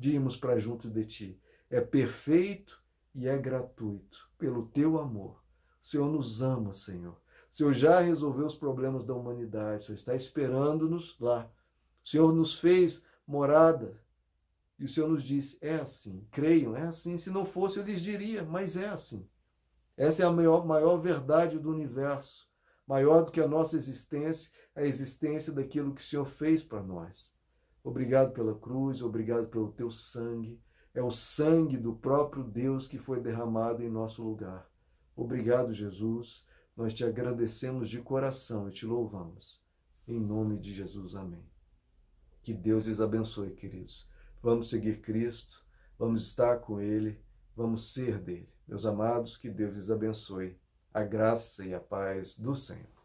de 0.00 0.18
para 0.40 0.58
junto 0.58 0.88
de 0.88 1.04
Ti. 1.04 1.40
É 1.68 1.80
perfeito 1.80 2.82
e 3.14 3.28
é 3.28 3.36
gratuito, 3.36 4.30
pelo 4.38 4.66
Teu 4.68 4.98
amor. 4.98 5.42
O 5.82 5.86
Senhor 5.86 6.10
nos 6.10 6.40
ama, 6.40 6.72
Senhor. 6.72 7.20
O 7.52 7.56
Senhor 7.56 7.72
já 7.74 8.00
resolveu 8.00 8.46
os 8.46 8.54
problemas 8.54 9.04
da 9.04 9.14
humanidade, 9.14 9.82
o 9.82 9.86
Senhor 9.86 9.98
está 9.98 10.14
esperando-nos 10.14 11.18
lá. 11.20 11.50
O 12.02 12.08
Senhor 12.08 12.32
nos 12.32 12.58
fez 12.58 13.04
morada. 13.26 14.00
E 14.78 14.84
o 14.84 14.88
Senhor 14.88 15.08
nos 15.08 15.22
disse: 15.22 15.58
é 15.60 15.74
assim, 15.74 16.26
creiam, 16.30 16.74
é 16.74 16.82
assim. 16.82 17.18
Se 17.18 17.28
não 17.28 17.44
fosse, 17.44 17.78
eu 17.78 17.84
lhes 17.84 18.00
diria, 18.00 18.42
mas 18.42 18.76
é 18.76 18.88
assim. 18.88 19.28
Essa 20.00 20.22
é 20.22 20.26
a 20.26 20.32
maior, 20.32 20.64
maior 20.64 20.96
verdade 20.96 21.58
do 21.58 21.70
universo, 21.70 22.48
maior 22.86 23.22
do 23.22 23.30
que 23.30 23.38
a 23.38 23.46
nossa 23.46 23.76
existência, 23.76 24.50
a 24.74 24.82
existência 24.82 25.52
daquilo 25.52 25.94
que 25.94 26.00
o 26.00 26.04
Senhor 26.04 26.24
fez 26.24 26.62
para 26.62 26.82
nós. 26.82 27.30
Obrigado 27.84 28.32
pela 28.32 28.58
cruz, 28.58 29.02
obrigado 29.02 29.48
pelo 29.48 29.72
teu 29.72 29.90
sangue. 29.90 30.58
É 30.94 31.02
o 31.02 31.10
sangue 31.10 31.76
do 31.76 31.94
próprio 31.94 32.42
Deus 32.42 32.88
que 32.88 32.96
foi 32.96 33.20
derramado 33.20 33.82
em 33.82 33.90
nosso 33.90 34.22
lugar. 34.22 34.66
Obrigado, 35.14 35.74
Jesus. 35.74 36.46
Nós 36.74 36.94
te 36.94 37.04
agradecemos 37.04 37.90
de 37.90 38.00
coração 38.00 38.70
e 38.70 38.72
te 38.72 38.86
louvamos. 38.86 39.62
Em 40.08 40.18
nome 40.18 40.58
de 40.58 40.72
Jesus, 40.72 41.14
amém. 41.14 41.44
Que 42.40 42.54
Deus 42.54 42.86
lhes 42.86 43.02
abençoe, 43.02 43.50
queridos. 43.50 44.10
Vamos 44.42 44.70
seguir 44.70 45.02
Cristo, 45.02 45.62
vamos 45.98 46.22
estar 46.22 46.56
com 46.60 46.80
Ele, 46.80 47.20
vamos 47.54 47.92
ser 47.92 48.18
dele. 48.18 48.49
Meus 48.70 48.86
amados, 48.86 49.36
que 49.36 49.50
Deus 49.50 49.74
lhes 49.74 49.90
abençoe. 49.90 50.56
A 50.94 51.02
graça 51.02 51.66
e 51.66 51.74
a 51.74 51.80
paz 51.80 52.38
do 52.38 52.54
Senhor. 52.54 52.99